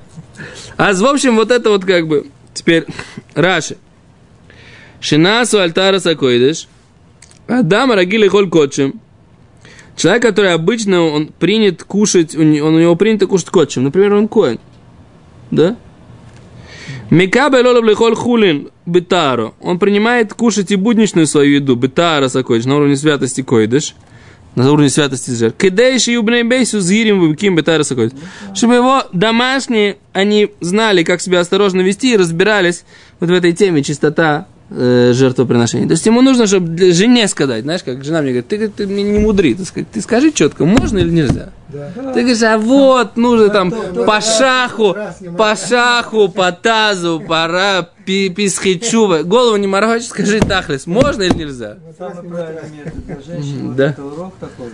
А 0.76 0.92
в 0.92 1.04
общем, 1.04 1.36
вот 1.36 1.50
это 1.50 1.70
вот 1.70 1.84
как 1.84 2.06
бы, 2.06 2.26
теперь, 2.54 2.86
Раши. 3.34 3.76
Шинасу 5.00 5.58
альтара 5.60 5.98
сакойдыш. 5.98 6.68
Адам 7.48 7.92
рагили 7.92 8.28
холь 8.28 8.48
котчем. 8.48 9.00
Человек, 9.96 10.22
который 10.22 10.54
обычно 10.54 11.02
он 11.02 11.26
принят 11.26 11.82
кушать, 11.82 12.34
он, 12.34 12.46
у 12.52 12.78
него 12.78 12.96
принято 12.96 13.26
кушать 13.26 13.50
котчем. 13.50 13.84
Например, 13.84 14.14
он 14.14 14.28
коин. 14.28 14.58
Да? 15.50 15.76
Микабе 17.10 17.60
лолов 17.60 17.84
лихоль 17.84 18.14
хулин 18.14 18.70
бетаро. 18.86 19.54
Он 19.60 19.78
принимает 19.78 20.32
кушать 20.32 20.70
и 20.70 20.76
будничную 20.76 21.26
свою 21.26 21.56
еду. 21.56 21.76
Бетара 21.76 22.28
сакойдыш, 22.28 22.66
на 22.66 22.76
уровне 22.76 22.96
святости 22.96 23.42
койдыш 23.42 23.94
на 24.54 24.70
уровне 24.70 24.90
святости 24.90 25.30
жертв. 25.30 25.58
Кидейши 25.58 26.12
и 26.12 26.16
убней 26.16 26.42
бейсу 26.42 26.80
зирим 26.80 27.20
выбким 27.20 27.56
бетара. 27.56 27.84
Чтобы 27.84 28.74
его 28.74 29.04
домашние, 29.12 29.98
они 30.12 30.50
знали, 30.60 31.02
как 31.02 31.20
себя 31.20 31.40
осторожно 31.40 31.80
вести 31.80 32.12
и 32.12 32.16
разбирались 32.16 32.84
вот 33.20 33.30
в 33.30 33.32
этой 33.32 33.52
теме 33.52 33.82
чистота 33.82 34.46
э, 34.74 35.12
жертвоприношения. 35.14 35.86
То 35.86 35.92
есть 35.92 36.06
ему 36.06 36.22
нужно, 36.22 36.46
чтобы 36.46 36.92
жене 36.92 37.28
сказать, 37.28 37.62
знаешь, 37.62 37.82
как 37.82 38.02
жена 38.04 38.20
мне 38.22 38.30
говорит, 38.32 38.48
ты, 38.48 38.68
ты 38.68 38.86
мне 38.86 39.02
не 39.02 39.18
мудри, 39.18 39.54
ты, 39.54 39.64
скажи- 39.64 39.86
ты 39.92 40.00
скажи 40.00 40.32
четко, 40.32 40.64
можно 40.64 40.98
или 40.98 41.10
нельзя? 41.10 41.50
Да. 41.68 41.90
Ты 42.12 42.20
говоришь, 42.20 42.42
а 42.42 42.58
вот, 42.58 43.16
нужно 43.16 43.48
там 43.48 43.70
то- 43.70 44.04
по 44.04 44.14
раз- 44.16 44.38
шаху, 44.38 44.92
раз 44.92 45.20
не 45.20 45.28
по 45.30 45.56
шаху, 45.56 46.28
по 46.28 46.52
тазу, 46.52 47.22
пора 47.26 47.88
писхичува. 48.04 49.22
Голову 49.22 49.56
не 49.56 49.66
морочь, 49.66 50.04
скажи 50.04 50.40
тахлес, 50.40 50.86
можно 50.86 51.22
или 51.22 51.34
нельзя? 51.34 51.76
Самый 51.98 52.28
правильный 52.28 52.70
метод 52.84 53.06
для 53.06 53.20
женщины. 53.34 53.74
Да. 53.74 53.86
Это 53.90 54.04
урок 54.04 54.34
такой. 54.40 54.68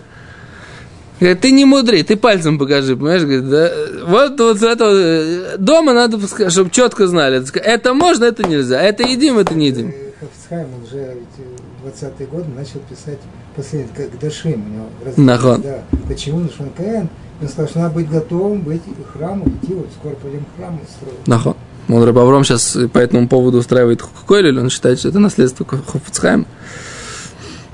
Говорит, 1.20 1.40
ты 1.40 1.50
не 1.50 1.64
мудри, 1.64 2.02
ты 2.02 2.16
пальцем 2.16 2.58
покажи, 2.58 2.96
понимаешь? 2.96 3.22
Говорит, 3.22 3.48
да, 3.48 3.70
вот, 4.06 4.38
вот 4.38 4.62
это 4.62 4.84
э, 4.84 5.56
дома 5.58 5.92
надо, 5.92 6.18
чтобы 6.50 6.70
четко 6.70 7.08
знали. 7.08 7.42
Это 7.58 7.92
можно, 7.94 8.24
это 8.24 8.46
нельзя. 8.46 8.80
Это 8.80 9.02
едим, 9.02 9.38
это 9.38 9.54
не 9.54 9.66
едим. 9.66 9.92
Хафицхайм, 10.20 10.68
уже 10.84 11.14
ведь 11.14 11.94
в 11.94 12.04
20-е 12.04 12.26
годы 12.26 12.46
начал 12.56 12.80
писать 12.88 13.18
последний, 13.56 13.90
как 13.94 14.18
Дашим 14.20 14.64
у 14.64 14.68
него. 14.74 14.88
Нахон. 15.16 15.62
Да. 15.62 15.82
Почему? 16.06 16.46
Потому 16.46 16.52
что 16.52 16.62
он 16.64 16.70
Каэн. 16.70 17.08
Он 17.40 17.48
сказал, 17.48 17.68
что 17.68 17.78
надо 17.80 17.94
быть 17.94 18.10
готовым 18.10 18.62
быть 18.62 18.82
к 18.82 19.16
храму, 19.16 19.46
идти, 19.46 19.74
вот 19.74 19.88
скоро 19.98 20.14
пойдем 20.14 20.44
к 20.44 20.56
храму 20.56 20.80
строить. 20.88 21.26
Нахо. 21.26 21.56
Он 21.88 22.02
Рабавром 22.04 22.44
сейчас 22.44 22.76
по 22.92 22.98
этому 22.98 23.28
поводу 23.28 23.58
устраивает 23.58 24.02
хукойль, 24.02 24.58
он 24.58 24.68
считает, 24.70 24.98
что 24.98 25.08
это 25.08 25.20
наследство 25.20 25.64
Хофицхайма. 25.64 26.44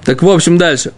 Так, 0.05 0.23
в 0.23 0.29
общем, 0.29 0.59
дальше. 0.59 0.93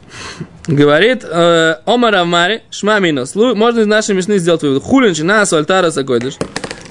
Говорит 0.66 1.24
э, 1.24 1.76
Омар 1.86 2.14
Авмари, 2.16 2.62
Шмаминос. 2.70 3.34
Можно 3.34 3.80
из 3.80 3.86
нашей 3.86 4.14
мишны 4.16 4.38
сделать 4.38 4.62
вывод. 4.62 4.82
Хулин 4.82 5.14
чинасу 5.14 5.56
альтара 5.56 5.90
сакойдыш. 5.90 6.34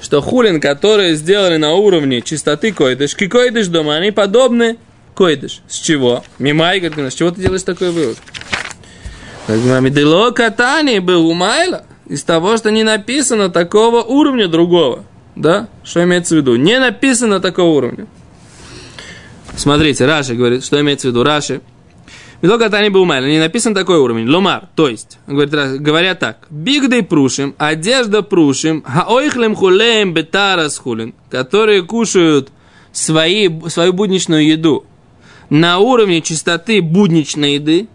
Что 0.02 0.22
хулин, 0.22 0.62
которые 0.62 1.16
сделали 1.16 1.58
на 1.58 1.74
уровне 1.74 2.22
чистоты 2.22 2.72
койдыш, 2.72 3.16
ки 3.16 3.28
койдыш 3.28 3.68
дома, 3.68 3.96
они 3.96 4.12
подобны 4.12 4.78
койдыш. 5.14 5.62
С 5.68 5.78
чего? 5.78 6.24
Мимай, 6.40 6.80
говорит, 6.80 7.12
с 7.12 7.16
чего 7.16 7.32
ты 7.32 7.42
делаешь 7.42 7.64
такой 7.64 7.92
вывод? 7.92 8.18
Мамидело 9.48 10.32
катани 10.32 11.00
был 11.00 11.28
умайла. 11.28 11.86
Из 12.08 12.24
того, 12.24 12.56
что 12.58 12.70
не 12.70 12.84
написано 12.84 13.50
такого 13.50 14.04
уровня 14.04 14.48
другого. 14.48 15.06
Да? 15.36 15.68
Что 15.84 16.04
имеется 16.04 16.36
в 16.36 16.38
виду? 16.38 16.56
Не 16.56 16.80
написано 16.80 17.40
такого 17.40 17.76
уровня. 17.76 18.06
Смотрите, 19.58 20.06
Раши 20.06 20.36
говорит, 20.36 20.64
что 20.64 20.80
имеется 20.80 21.08
в 21.08 21.12
виду. 21.12 21.24
Раши. 21.24 21.62
Медо 22.42 22.58
катани 22.58 22.90
был 22.90 23.02
умайла. 23.02 23.26
Не 23.26 23.40
написан 23.40 23.74
такой 23.74 23.98
уровень. 23.98 24.30
Ломар. 24.30 24.70
То 24.76 24.90
есть, 24.90 25.20
говорит, 25.28 25.54
Раши, 25.54 25.78
говорят 25.78 26.20
так. 26.20 26.48
Бигдей 26.50 27.04
прушим, 27.04 27.56
одежда 27.58 28.22
прушим, 28.22 28.84
хаойхлем 28.84 29.56
хулеем 29.56 30.14
бетарас 30.14 30.78
хулин, 30.78 31.14
которые 31.30 31.84
кушают 31.84 32.50
свои, 32.92 33.50
свою 33.70 33.94
будничную 33.94 34.46
еду 34.46 34.86
на 35.50 35.80
уровне 35.80 36.22
чистоты 36.22 36.82
будничной 36.82 37.56
еды, 37.56 37.88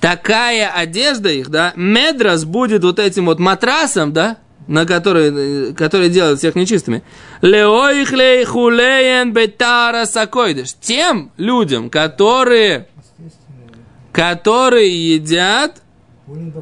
такая 0.00 0.70
одежда 0.70 1.30
их, 1.30 1.50
да, 1.50 1.72
медрас 1.76 2.44
будет 2.44 2.84
вот 2.84 2.98
этим 2.98 3.26
вот 3.26 3.38
матрасом, 3.38 4.12
да, 4.12 4.38
на 4.66 4.84
который, 4.84 5.74
который 5.74 6.08
делает 6.08 6.38
всех 6.38 6.56
нечистыми. 6.56 7.02
Леоихлей 7.40 8.44
хулеен 8.44 9.32
бетара 9.32 10.06
сакойдыш. 10.06 10.74
Тем 10.80 11.30
людям, 11.36 11.88
которые, 11.88 12.88
которые 14.16 15.14
едят 15.14 15.82
Хулин 16.26 16.54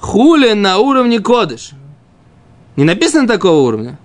хулин 0.00 0.60
на 0.60 0.78
уровне 0.78 1.20
кодыш. 1.20 1.70
Не 2.74 2.82
написано 2.82 3.28
такого 3.28 3.68
уровня. 3.68 3.96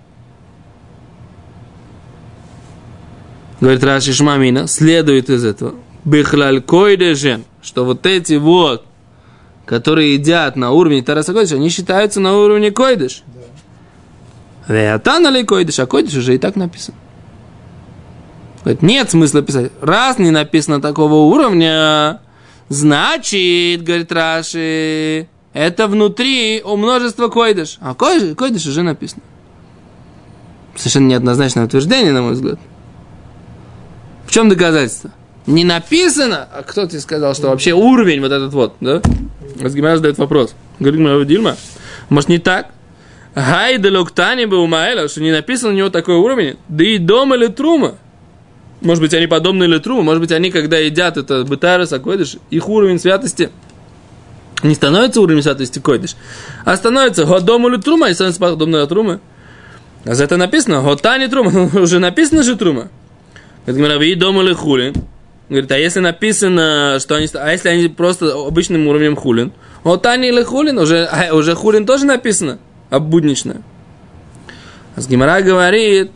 Говорит 3.60 3.84
Раши 3.84 4.14
Шмамина, 4.14 4.68
следует 4.68 5.32
из 5.32 5.44
этого. 5.44 5.74
Бихлаль 6.06 6.62
койдежен, 6.62 7.44
что 7.64 7.86
вот 7.86 8.06
эти 8.06 8.36
вот, 8.36 8.86
которые 9.66 10.14
едят 10.14 10.56
на 10.56 10.70
уровне 10.72 11.02
Тараса 11.02 11.34
Койдыша, 11.34 11.56
они 11.56 11.70
считаются 11.70 12.20
на 12.20 12.38
уровне 12.38 12.70
койдыш. 12.72 13.24
Веатан 14.68 15.28
ли 15.34 15.44
койдыш, 15.44 15.80
а 15.80 15.88
койдыш 15.88 16.16
уже 16.16 16.36
и 16.36 16.38
так 16.38 16.56
написан. 16.56 16.94
Говорит, 18.64 18.84
нет 18.84 19.10
смысла 19.10 19.42
писать. 19.42 19.72
Раз 19.82 20.20
не 20.20 20.30
написано 20.30 20.82
такого 20.82 21.16
уровня, 21.16 22.22
значит, 22.72 23.84
говорит 23.84 24.12
Раши, 24.12 25.28
это 25.54 25.88
внутри 25.88 26.62
у 26.64 26.78
множества 26.78 27.28
койдыш. 27.28 27.78
А 27.82 27.94
койдыш, 27.94 28.66
уже 28.66 28.82
написано. 28.82 29.22
Совершенно 30.76 31.08
неоднозначное 31.08 31.66
утверждение, 31.66 32.14
на 32.14 32.22
мой 32.22 32.34
взгляд. 32.34 32.60
В 34.26 34.32
чем 34.32 34.48
доказательство? 34.48 35.12
Не 35.46 35.66
написано, 35.66 36.48
а 36.54 36.64
кто 36.64 36.86
тебе 36.86 37.02
сказал, 37.02 37.36
что 37.36 37.50
вообще 37.50 37.74
уровень 37.74 38.22
вот 38.22 38.32
этот 38.32 38.54
вот, 38.54 38.76
да? 38.80 39.02
Разгимара 39.60 39.98
задает 39.98 40.18
вопрос. 40.18 40.54
Говорит, 40.80 41.28
Дильма, 41.28 41.58
может 42.10 42.30
не 42.30 42.40
так? 42.40 42.72
Гай 43.36 43.78
де 43.78 43.90
локтани 43.90 44.46
бы 44.46 44.58
умаэля, 44.58 45.08
что 45.08 45.22
не 45.22 45.32
написано 45.32 45.72
у 45.72 45.76
него 45.76 45.90
такой 45.90 46.16
уровень, 46.16 46.58
да 46.70 46.84
и 46.86 46.98
дом 46.98 47.34
или 47.34 47.48
трума. 47.48 47.96
Может 48.82 49.02
быть, 49.02 49.14
они 49.14 49.28
подобны 49.28 49.66
или 49.66 49.78
труму, 49.78 50.02
может 50.02 50.22
быть, 50.22 50.32
они, 50.32 50.50
когда 50.52 50.78
едят 50.78 51.18
это 51.18 51.44
бытара 51.44 51.86
сакойдыш, 51.86 52.38
их 52.50 52.68
уровень 52.68 53.00
святости 53.00 53.52
не 54.64 54.76
становится 54.76 55.22
уровнем 55.22 55.42
святости 55.42 55.80
койдыш, 55.80 56.16
а 56.66 56.76
становится 56.76 57.26
годом 57.26 57.68
или 57.68 57.78
трума, 57.78 58.10
и 58.10 58.14
становится 58.14 58.42
подобно 58.42 58.86
трумы. 58.88 59.20
А 60.06 60.16
за 60.16 60.24
это 60.24 60.38
написано, 60.38 60.82
готани 60.82 61.28
трума, 61.28 61.70
уже 61.80 62.00
написано 62.00 62.44
же 62.44 62.56
трума. 62.56 62.90
Говорит, 63.66 64.00
«Ви 64.00 64.16
дом 64.16 64.42
или 64.42 64.54
хулин. 64.54 64.96
Говорит, 65.50 65.72
а 65.72 65.78
если 65.78 66.00
написано, 66.00 66.98
что 67.00 67.16
они, 67.16 67.28
а 67.34 67.52
если 67.52 67.70
они 67.70 67.88
просто 67.90 68.34
обычным 68.34 68.88
уровнем 68.88 69.16
хулин, 69.16 69.52
они 69.84 70.30
или 70.30 70.44
хулин, 70.44 70.80
уже, 70.80 71.10
уже 71.34 71.56
хулин 71.56 71.86
тоже 71.86 72.06
написано, 72.06 72.60
а 72.90 73.00
буднично. 73.00 73.62
А 74.96 75.02
с 75.02 75.08
Гимара 75.08 75.42
говорит, 75.42 76.12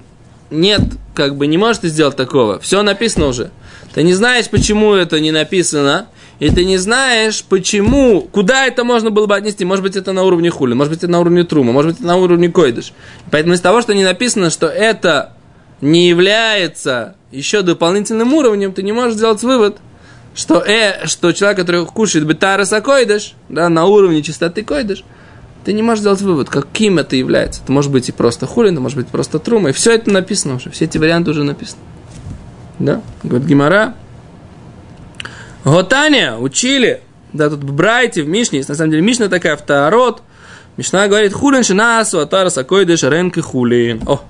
нет, 0.50 0.82
как 1.14 1.36
бы 1.36 1.48
не 1.48 1.58
можете 1.58 1.88
сделать 1.88 2.16
такого, 2.16 2.60
все 2.60 2.84
написано 2.84 3.28
уже. 3.28 3.52
Ты 3.94 4.04
не 4.04 4.14
знаешь, 4.14 4.50
почему 4.50 4.94
это 4.94 5.20
не 5.20 5.32
написано, 5.32 6.08
и 6.40 6.50
ты 6.50 6.66
не 6.66 6.78
знаешь, 6.78 7.44
почему, 7.44 8.22
куда 8.22 8.66
это 8.66 8.84
можно 8.84 9.10
было 9.10 9.26
бы 9.26 9.36
отнести. 9.36 9.64
Может 9.64 9.84
быть, 9.84 9.96
это 9.96 10.12
на 10.12 10.24
уровне 10.24 10.50
хулин, 10.50 10.78
может 10.78 10.92
быть, 10.92 11.00
это 11.00 11.08
на 11.08 11.20
уровне 11.20 11.44
трума, 11.44 11.72
может 11.72 11.92
быть, 11.92 12.00
это 12.00 12.08
на 12.08 12.18
уровне 12.18 12.50
койдыш. 12.50 12.92
Поэтому 13.32 13.56
из 13.56 13.62
того, 13.62 13.82
что 13.82 13.94
не 13.94 14.04
написано, 14.04 14.50
что 14.50 14.68
это 14.68 15.34
не 15.82 16.10
является 16.10 17.16
еще 17.32 17.62
дополнительным 17.62 18.34
уровнем, 18.34 18.74
ты 18.74 18.84
не 18.84 18.92
можешь 18.92 19.16
сделать 19.16 19.42
вывод, 19.44 19.78
что, 20.34 20.60
э, 20.60 21.08
что 21.08 21.32
человек, 21.32 21.60
который 21.60 21.86
кушает 21.86 22.28
бетара 22.28 22.66
сакойдыш, 22.66 23.34
да, 23.48 23.70
на 23.70 23.86
уровне 23.86 24.22
чистоты 24.22 24.64
койдыш, 24.64 25.04
ты 25.66 25.74
не 25.74 25.82
можешь 25.82 26.02
сделать 26.02 26.22
вывод, 26.22 26.48
каким 26.48 27.00
это 27.00 27.16
является. 27.16 27.62
Это 27.64 27.72
может 27.72 27.92
быть 27.92 28.08
и 28.08 28.12
просто 28.12 28.46
хулин, 28.46 28.74
это 28.74 28.82
может 28.82 28.98
быть 28.98 29.08
просто 29.08 29.40
трума. 29.40 29.70
И 29.70 29.74
все 29.74 29.94
это 29.96 30.12
написано 30.12 30.56
уже, 30.56 30.70
все 30.70 30.86
эти 30.86 31.00
варианты 31.00 31.32
уже 31.32 31.44
написаны. 31.44 31.82
Да? 32.78 33.02
Говорит 33.24 33.48
Гимара. 33.48 33.96
Готания 35.64 36.38
учили, 36.38 37.02
да, 37.34 37.50
тут 37.50 37.64
в 37.64 37.74
Брайте, 37.74 38.22
в 38.22 38.28
Мишне, 38.28 38.60
есть 38.60 38.70
на 38.70 38.76
самом 38.76 38.92
деле 38.92 39.02
Мишна 39.02 39.28
такая, 39.28 39.58
второт. 39.58 40.22
Мишна 40.78 41.08
говорит, 41.08 41.34
хулин 41.34 41.64
шинасу, 41.64 42.20
атара 42.20 42.50
сакойдыш, 42.50 43.02
ренки 43.02 43.40
хулин. 43.40 44.04
О, 44.06 44.22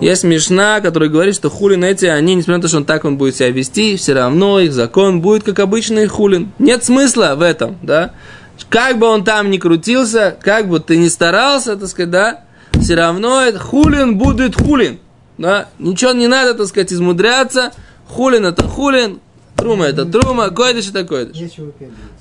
есть 0.00 0.22
Мишна, 0.22 0.80
который 0.80 1.08
говорит, 1.08 1.34
что 1.34 1.50
хулин 1.50 1.82
эти, 1.82 2.06
они, 2.06 2.36
несмотря 2.36 2.58
на 2.58 2.62
то, 2.62 2.68
что 2.68 2.76
он 2.76 2.84
так 2.84 3.04
он 3.04 3.16
будет 3.18 3.34
себя 3.34 3.50
вести, 3.50 3.96
все 3.96 4.12
равно 4.12 4.60
их 4.60 4.72
закон 4.72 5.20
будет 5.20 5.42
как 5.42 5.58
обычный 5.58 6.06
хулин. 6.06 6.52
Нет 6.60 6.84
смысла 6.84 7.34
в 7.36 7.42
этом, 7.42 7.76
да? 7.82 8.12
Как 8.68 8.98
бы 8.98 9.06
он 9.06 9.24
там 9.24 9.50
ни 9.50 9.58
крутился, 9.58 10.36
как 10.40 10.68
бы 10.68 10.80
ты 10.80 10.96
ни 10.96 11.08
старался, 11.08 11.76
так 11.76 11.88
сказать, 11.88 12.10
да, 12.10 12.44
все 12.80 12.94
равно 12.94 13.40
это 13.40 13.58
хулин 13.58 14.16
будет 14.16 14.54
хулин. 14.54 14.98
Да? 15.38 15.68
Ничего 15.78 16.12
не 16.12 16.28
надо, 16.28 16.54
так 16.54 16.66
сказать, 16.66 16.92
измудряться. 16.92 17.72
Хулин 18.06 18.46
это 18.46 18.64
хулин, 18.64 19.20
трума 19.56 19.86
это 19.86 20.04
трума, 20.04 20.50
койдыш 20.50 20.90
это 20.90 21.04
койдыш. 21.04 21.36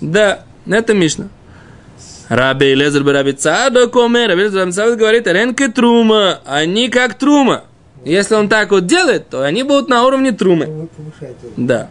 Да, 0.01 0.43
это 0.67 0.93
Мишна. 0.93 1.27
Раби 2.29 2.75
Лезер 2.75 3.03
Раби 3.03 3.33
Цадок 3.33 3.95
Омер, 3.95 4.29
Раби 4.29 4.43
Лезер 4.43 4.71
Цадок 4.71 4.99
говорит, 4.99 5.27
ренке 5.27 5.67
трума, 5.67 6.39
они 6.45 6.89
как 6.89 7.15
трума. 7.15 7.63
Если 8.05 8.35
он 8.35 8.47
так 8.47 8.71
вот 8.71 8.85
делает, 8.85 9.29
то 9.29 9.43
они 9.43 9.63
будут 9.63 9.89
на 9.89 10.05
уровне 10.05 10.31
трумы. 10.31 10.87
Да. 11.57 11.89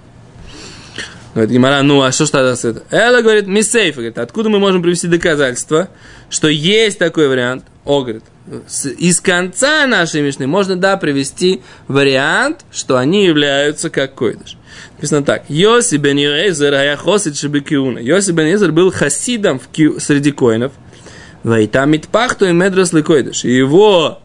Говорит 1.35 1.53
Гимара, 1.53 1.83
ну 1.83 2.03
а 2.03 2.11
что 2.11 2.27
ж 2.27 2.31
тогда 2.31 2.57
с 2.57 2.65
это? 2.65 2.83
Элла 2.91 3.23
говорит, 3.23 3.47
миссейф, 3.47 3.97
говорит, 3.97 4.19
откуда 4.19 4.49
мы 4.49 4.59
можем 4.59 4.83
привести 4.83 5.07
доказательства, 5.07 5.89
что 6.31 6.49
есть 6.49 6.99
такой 6.99 7.29
вариант? 7.29 7.65
О, 7.85 8.01
говорит, 8.03 8.25
из 8.99 9.21
конца 9.21 9.87
нашей 9.87 10.23
Мишны 10.23 10.47
можно, 10.47 10.77
да, 10.77 10.97
привести 10.97 11.61
вариант, 11.87 12.65
что 12.71 12.97
они 12.97 13.25
являются 13.25 13.91
как 13.91 14.15
койдыш. 14.15 14.57
Написано 14.97 15.23
так. 15.23 15.45
Йоси 15.49 15.97
бен 15.97 16.17
Йоэзер, 16.17 16.75
а 16.75 16.83
я 16.83 16.97
хосид 16.97 17.37
шебекиуна. 17.37 17.99
Йоси 17.99 18.33
бен 18.33 18.47
Йоэзер 18.47 18.73
был 18.73 18.91
хасидом 18.91 19.59
в 19.59 19.69
ки- 19.69 19.99
среди 19.99 20.33
коинов. 20.33 20.73
Вайтам 21.43 21.91
митпахту 21.91 22.47
и 22.47 22.53
медрос 22.53 22.91
койдыш. 22.91 23.45
Его 23.45 24.21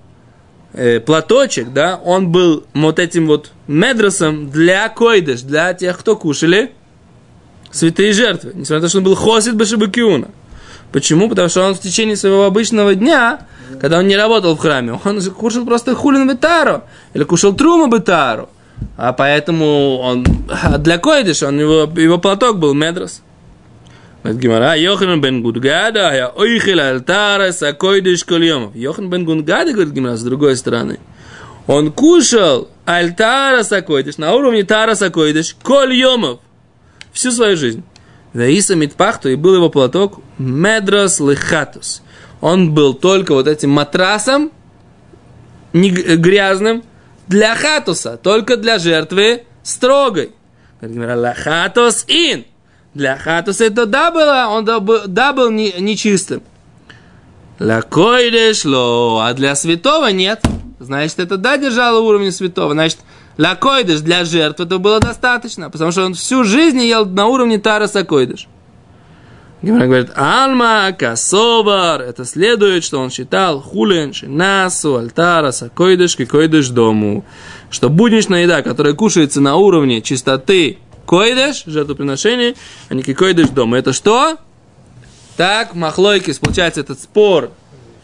э, 0.74 1.00
платочек, 1.00 1.72
да, 1.74 2.00
он 2.04 2.30
был 2.32 2.66
вот 2.74 3.00
этим 3.00 3.28
вот 3.28 3.52
медросом 3.68 4.50
для 4.50 4.90
койдыш, 4.90 5.42
для 5.42 5.74
тех, 5.74 6.00
кто 6.00 6.16
кушали 6.16 6.72
святые 7.74 8.14
жертвы. 8.14 8.52
Несмотря 8.54 8.78
на 8.78 8.82
то, 8.84 8.90
что 8.90 8.98
он 9.00 9.04
был 9.04 9.16
хосид 9.16 9.56
бешебекиуна. 9.56 10.30
Почему? 10.94 11.28
Потому 11.28 11.50
что 11.50 11.64
он 11.64 11.74
в 11.74 11.80
течение 11.80 12.16
своего 12.16 12.46
обычного 12.46 12.94
дня, 12.94 13.48
когда 13.82 13.98
он 13.98 14.08
не 14.08 14.16
работал 14.16 14.56
в 14.56 14.60
храме, 14.60 15.00
он 15.04 15.22
кушал 15.32 15.66
просто 15.66 15.96
хулин 15.96 16.30
бетару, 16.30 16.84
или 17.14 17.24
кушал 17.24 17.54
труму 17.54 17.88
бетару. 17.88 18.50
А 18.96 19.12
поэтому 19.12 19.98
он 19.98 20.24
для 20.80 21.00
койдыша, 21.00 21.48
он, 21.48 21.60
его, 21.60 21.92
его 22.00 22.20
платок 22.20 22.60
был 22.60 22.76
медрос. 22.76 23.22
Говорит 24.22 24.42
Гимара, 24.42 24.76
Йохан 24.76 25.20
бен 25.20 25.42
Гудгада, 25.42 26.14
я 26.14 26.30
ойхил 26.30 26.80
альтара 26.80 27.52
сакойдыш 27.52 28.24
кольемов. 28.24 28.76
Йохан 28.76 29.10
бен 29.10 29.26
Гудгада, 29.26 29.74
говорит 29.74 29.94
Гимара, 29.94 30.16
с 30.16 30.24
другой 30.24 30.56
стороны, 30.56 31.00
он 31.66 31.92
кушал 31.92 32.70
альтара 32.86 33.64
сакойдыш 33.64 34.18
на 34.18 34.34
уровне 34.34 34.64
тара 34.64 34.96
сакойдыш 34.96 35.56
кольемов 35.62 36.40
всю 37.14 37.32
свою 37.32 37.56
жизнь. 37.56 37.84
Веиса 38.34 38.76
митпахту, 38.76 39.30
и 39.30 39.36
был 39.36 39.56
его 39.56 39.70
платок 39.70 40.20
медрос 40.40 41.20
лихатус. 41.20 42.02
Он 42.42 42.74
был 42.74 42.94
только 42.94 43.34
вот 43.34 43.48
этим 43.48 43.70
матрасом, 43.70 44.52
г- 45.72 46.16
грязным, 46.18 46.84
для 47.28 47.56
хатуса, 47.56 48.18
только 48.18 48.58
для 48.58 48.80
жертвы 48.80 49.44
строгой. 49.62 50.32
Лахатус 50.82 52.04
ин. 52.08 52.46
Для 52.94 53.18
хатуса 53.18 53.66
это 53.66 53.86
да 53.86 54.12
было, 54.12 54.48
он 54.50 54.66
да 54.66 54.80
был, 54.80 55.02
да 55.08 55.32
был 55.34 55.50
не- 55.50 55.74
нечистым. 55.80 56.44
Лакойдеш 57.60 58.66
ло, 58.66 59.22
а 59.26 59.34
для 59.34 59.56
святого 59.56 60.08
нет. 60.08 60.42
Значит, 60.80 61.20
это 61.20 61.38
да 61.38 61.58
держало 61.58 62.00
уровень 62.02 62.32
святого. 62.32 62.74
Значит, 62.74 63.00
лакойдеш 63.38 64.02
для 64.02 64.26
жертв 64.26 64.60
это 64.60 64.78
было 64.78 65.00
достаточно, 65.00 65.70
потому 65.70 65.92
что 65.92 66.06
он 66.06 66.14
всю 66.14 66.44
жизнь 66.44 66.82
ел 66.82 67.06
на 67.06 67.28
уровне 67.28 67.58
тараса 67.58 68.04
койдеш. 68.04 68.48
Гимара 69.64 69.86
говорит, 69.86 70.12
Алма, 70.18 70.92
Касовар, 70.92 72.02
это 72.02 72.26
следует, 72.26 72.84
что 72.84 73.00
он 73.00 73.10
считал 73.10 73.62
хулин, 73.62 74.14
шинасу, 74.14 74.98
альтара, 74.98 75.52
сакойдыш, 75.52 76.18
койдыш 76.18 76.68
дому. 76.68 77.24
Что 77.70 77.88
будничная 77.88 78.44
еда, 78.44 78.62
которая 78.62 78.94
кушается 78.94 79.40
на 79.40 79.56
уровне 79.56 80.02
чистоты 80.02 80.80
койдыш, 81.06 81.64
жертвоприношения, 81.66 82.56
а 82.90 82.94
не 82.94 83.04
койдыш 83.04 83.50
дома. 83.50 83.78
Это 83.78 83.94
что? 83.94 84.38
Так, 85.38 85.76
махлойкис, 85.76 86.40
получается 86.40 86.82
этот 86.82 87.00
спор 87.00 87.52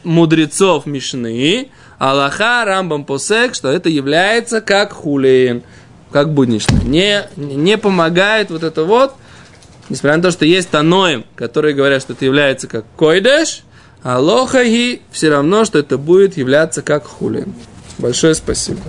мудрецов 0.05 0.85
Мишны, 0.85 1.69
Аллаха, 1.99 2.63
Рамбам 2.65 3.03
Посек, 3.03 3.53
что 3.53 3.69
это 3.69 3.89
является 3.89 4.61
как 4.61 4.93
хулин, 4.93 5.63
как 6.11 6.33
будничное. 6.33 6.81
Не, 6.81 7.27
не 7.35 7.77
помогает 7.77 8.49
вот 8.51 8.63
это 8.63 8.85
вот, 8.85 9.13
несмотря 9.89 10.17
на 10.17 10.23
то, 10.23 10.31
что 10.31 10.45
есть 10.45 10.69
таноим, 10.69 11.25
которые 11.35 11.75
говорят, 11.75 12.01
что 12.01 12.13
это 12.13 12.23
является 12.23 12.67
как 12.67 12.85
койдеш, 12.95 13.63
а 14.01 14.17
лохаги 14.17 15.01
все 15.11 15.29
равно, 15.29 15.65
что 15.65 15.77
это 15.77 15.97
будет 15.97 16.37
являться 16.37 16.81
как 16.81 17.05
хулин. 17.05 17.53
Большое 17.97 18.33
спасибо. 18.33 18.79